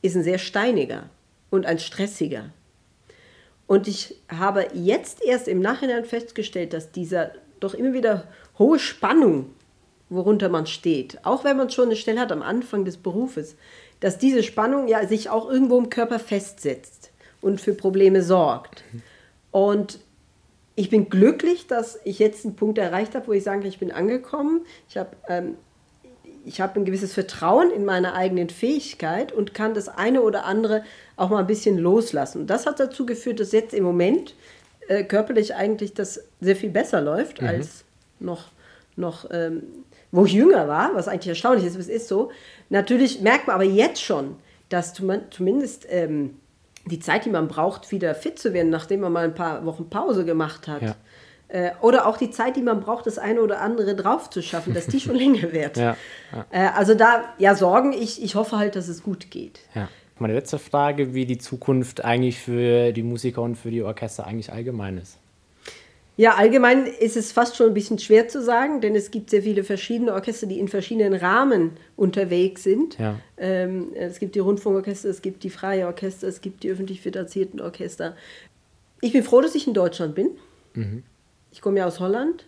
ist 0.02 0.16
ein 0.16 0.22
sehr 0.22 0.38
steiniger 0.38 1.10
und 1.50 1.66
ein 1.66 1.78
stressiger. 1.78 2.50
Und 3.66 3.88
ich 3.88 4.16
habe 4.28 4.66
jetzt 4.72 5.22
erst 5.24 5.48
im 5.48 5.60
Nachhinein 5.60 6.04
festgestellt, 6.04 6.72
dass 6.72 6.92
dieser 6.92 7.32
doch 7.60 7.74
immer 7.74 7.92
wieder 7.92 8.28
hohe 8.58 8.78
Spannung, 8.78 9.50
worunter 10.14 10.48
man 10.48 10.66
steht, 10.66 11.24
auch 11.24 11.44
wenn 11.44 11.56
man 11.56 11.70
schon 11.70 11.86
eine 11.86 11.96
Stelle 11.96 12.20
hat 12.20 12.32
am 12.32 12.42
Anfang 12.42 12.84
des 12.84 12.96
Berufes, 12.96 13.56
dass 14.00 14.18
diese 14.18 14.42
Spannung 14.42 14.88
ja 14.88 15.06
sich 15.06 15.30
auch 15.30 15.48
irgendwo 15.48 15.78
im 15.78 15.90
Körper 15.90 16.18
festsetzt 16.18 17.10
und 17.40 17.60
für 17.60 17.74
Probleme 17.74 18.22
sorgt. 18.22 18.84
Und 19.50 20.00
ich 20.74 20.90
bin 20.90 21.08
glücklich, 21.08 21.66
dass 21.66 21.98
ich 22.04 22.18
jetzt 22.18 22.44
einen 22.44 22.56
Punkt 22.56 22.78
erreicht 22.78 23.14
habe, 23.14 23.28
wo 23.28 23.32
ich 23.32 23.44
sage, 23.44 23.68
ich 23.68 23.78
bin 23.78 23.92
angekommen. 23.92 24.62
Ich 24.88 24.96
habe 24.96 25.10
ähm, 25.28 25.56
ich 26.44 26.60
habe 26.60 26.80
ein 26.80 26.84
gewisses 26.84 27.12
Vertrauen 27.12 27.70
in 27.70 27.84
meine 27.84 28.14
eigenen 28.14 28.48
Fähigkeit 28.48 29.32
und 29.32 29.54
kann 29.54 29.74
das 29.74 29.88
eine 29.88 30.22
oder 30.22 30.44
andere 30.44 30.84
auch 31.16 31.30
mal 31.30 31.38
ein 31.38 31.46
bisschen 31.46 31.78
loslassen. 31.78 32.42
Und 32.42 32.50
das 32.50 32.66
hat 32.66 32.80
dazu 32.80 33.06
geführt, 33.06 33.40
dass 33.40 33.52
jetzt 33.52 33.74
im 33.74 33.84
Moment 33.84 34.34
äh, 34.88 35.04
körperlich 35.04 35.54
eigentlich 35.54 35.94
das 35.94 36.24
sehr 36.40 36.56
viel 36.56 36.70
besser 36.70 37.00
läuft 37.00 37.40
mhm. 37.40 37.48
als 37.48 37.84
noch, 38.18 38.46
noch 38.96 39.26
ähm, 39.30 39.62
wo 40.12 40.26
ich 40.26 40.32
jünger 40.32 40.68
war, 40.68 40.94
was 40.94 41.08
eigentlich 41.08 41.28
erstaunlich 41.28 41.64
ist, 41.64 41.74
aber 41.74 41.80
es 41.80 41.88
ist 41.88 42.06
so. 42.06 42.30
Natürlich 42.68 43.20
merkt 43.20 43.48
man 43.48 43.54
aber 43.54 43.64
jetzt 43.64 44.02
schon, 44.02 44.36
dass 44.68 44.94
zumindest 44.94 45.86
ähm, 45.90 46.38
die 46.86 47.00
Zeit, 47.00 47.24
die 47.24 47.30
man 47.30 47.48
braucht, 47.48 47.90
wieder 47.90 48.14
fit 48.14 48.38
zu 48.38 48.52
werden, 48.52 48.70
nachdem 48.70 49.00
man 49.00 49.12
mal 49.12 49.24
ein 49.24 49.34
paar 49.34 49.64
Wochen 49.64 49.88
Pause 49.88 50.24
gemacht 50.24 50.68
hat, 50.68 50.82
ja. 50.82 50.94
Äh, 51.48 51.72
oder 51.82 52.06
auch 52.06 52.16
die 52.16 52.30
Zeit, 52.30 52.56
die 52.56 52.62
man 52.62 52.80
braucht, 52.80 53.06
das 53.06 53.18
eine 53.18 53.42
oder 53.42 53.60
andere 53.60 53.94
drauf 53.94 54.30
zu 54.30 54.40
schaffen, 54.42 54.72
dass 54.72 54.86
die 54.86 55.00
schon 55.00 55.14
länger 55.16 55.52
wird. 55.52 55.76
Ja, 55.76 55.96
ja. 56.32 56.46
Äh, 56.50 56.70
also 56.74 56.94
da, 56.94 57.24
ja, 57.36 57.54
Sorgen, 57.54 57.92
ich, 57.92 58.22
ich 58.22 58.34
hoffe 58.36 58.56
halt, 58.56 58.74
dass 58.74 58.88
es 58.88 59.02
gut 59.02 59.30
geht. 59.30 59.60
Ja. 59.74 59.88
Meine 60.18 60.32
letzte 60.32 60.58
Frage, 60.58 61.12
wie 61.12 61.26
die 61.26 61.36
Zukunft 61.36 62.04
eigentlich 62.04 62.38
für 62.38 62.92
die 62.92 63.02
Musiker 63.02 63.42
und 63.42 63.56
für 63.56 63.70
die 63.70 63.82
Orchester 63.82 64.26
eigentlich 64.26 64.50
allgemein 64.50 64.96
ist. 64.96 65.18
Ja, 66.22 66.36
allgemein 66.36 66.86
ist 66.86 67.16
es 67.16 67.32
fast 67.32 67.56
schon 67.56 67.66
ein 67.66 67.74
bisschen 67.74 67.98
schwer 67.98 68.28
zu 68.28 68.40
sagen, 68.40 68.80
denn 68.80 68.94
es 68.94 69.10
gibt 69.10 69.28
sehr 69.28 69.42
viele 69.42 69.64
verschiedene 69.64 70.12
Orchester, 70.12 70.46
die 70.46 70.60
in 70.60 70.68
verschiedenen 70.68 71.14
Rahmen 71.14 71.72
unterwegs 71.96 72.62
sind. 72.62 72.96
Ja. 72.96 73.18
Ähm, 73.36 73.88
es 73.96 74.20
gibt 74.20 74.36
die 74.36 74.38
Rundfunkorchester, 74.38 75.08
es 75.08 75.20
gibt 75.20 75.42
die 75.42 75.50
freie 75.50 75.84
Orchester, 75.84 76.28
es 76.28 76.40
gibt 76.40 76.62
die 76.62 76.70
öffentlich 76.70 77.00
finanzierten 77.00 77.60
Orchester. 77.60 78.14
Ich 79.00 79.12
bin 79.12 79.24
froh, 79.24 79.40
dass 79.40 79.56
ich 79.56 79.66
in 79.66 79.74
Deutschland 79.74 80.14
bin. 80.14 80.30
Mhm. 80.74 81.02
Ich 81.50 81.60
komme 81.60 81.80
ja 81.80 81.86
aus 81.86 81.98
Holland 81.98 82.46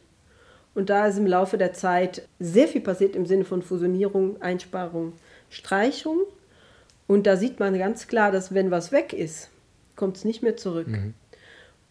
und 0.77 0.89
da 0.89 1.09
ist 1.09 1.19
im 1.19 1.27
Laufe 1.27 1.59
der 1.59 1.73
Zeit 1.73 2.29
sehr 2.39 2.69
viel 2.69 2.81
passiert 2.81 3.17
im 3.17 3.27
Sinne 3.27 3.45
von 3.45 3.61
Fusionierung, 3.61 4.41
Einsparung, 4.41 5.15
Streichung. 5.51 6.21
Und 7.09 7.27
da 7.27 7.37
sieht 7.37 7.59
man 7.59 7.77
ganz 7.77 8.07
klar, 8.07 8.31
dass 8.31 8.55
wenn 8.55 8.71
was 8.71 8.93
weg 8.93 9.13
ist, 9.13 9.51
kommt 9.97 10.17
es 10.17 10.25
nicht 10.25 10.45
mehr 10.45 10.57
zurück. 10.57 10.87
Mhm. 10.87 11.15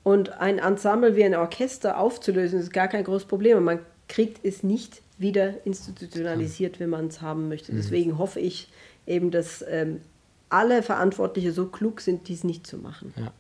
Und 0.04 0.34
ein 0.40 0.60
Ensemble 0.60 1.16
wie 1.16 1.24
ein 1.24 1.36
Orchester 1.36 1.98
aufzulösen, 1.98 2.60
ist 2.60 2.74
gar 2.74 2.88
kein 2.88 3.04
großes 3.04 3.28
Problem. 3.28 3.64
Man 3.64 3.80
kriegt 4.08 4.44
es 4.46 4.64
nicht 4.64 5.02
wieder 5.18 5.66
institutionalisiert, 5.66 6.80
wenn 6.80 6.90
man 6.90 7.08
es 7.08 7.22
haben 7.22 7.48
möchte. 7.48 7.72
Mhm. 7.72 7.78
Deswegen 7.78 8.18
hoffe 8.18 8.40
ich 8.40 8.70
eben, 9.08 9.32
dass 9.32 9.64
ähm, 9.68 10.02
alle 10.50 10.84
Verantwortliche 10.84 11.52
so 11.52 11.68
klug 11.68 12.02
sind, 12.02 12.28
dies 12.28 12.44
nicht 12.44 12.68
zu 12.68 12.78
machen. 12.78 13.14
Ja. 13.18 13.32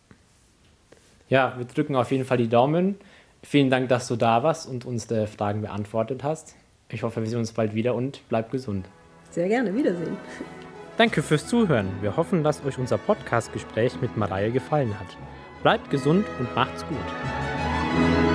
ja, 1.30 1.58
wir 1.58 1.66
drücken 1.66 1.96
auf 1.96 2.12
jeden 2.12 2.26
Fall 2.26 2.38
die 2.38 2.48
Daumen. 2.48 2.96
Vielen 3.44 3.70
Dank, 3.70 3.90
dass 3.90 4.08
du 4.08 4.16
da 4.16 4.42
warst 4.42 4.68
und 4.68 4.86
uns 4.86 5.08
die 5.08 5.28
Fragen 5.28 5.62
beantwortet 5.62 6.24
hast. 6.24 6.56
Ich 6.90 7.04
hoffe, 7.04 7.22
wir 7.22 7.30
sehen 7.30 7.40
uns 7.40 7.52
bald 7.52 7.74
wieder 7.76 7.94
und 7.94 8.22
bleib 8.30 8.52
gesund. 8.52 8.86
Sehr 9.32 9.48
gerne, 9.48 9.76
Wiedersehen. 9.76 10.16
Danke 10.98 11.24
fürs 11.24 11.48
Zuhören. 11.48 11.88
Wir 12.02 12.16
hoffen, 12.16 12.44
dass 12.44 12.64
euch 12.64 12.78
unser 12.78 13.00
Podcast-Gespräch 13.00 14.00
mit 14.00 14.16
Mareie 14.16 14.52
gefallen 14.52 14.98
hat. 15.00 15.18
Bleibt 15.64 15.90
gesund 15.90 16.28
und 16.40 16.54
macht's 16.56 16.86
gut. 16.86 18.33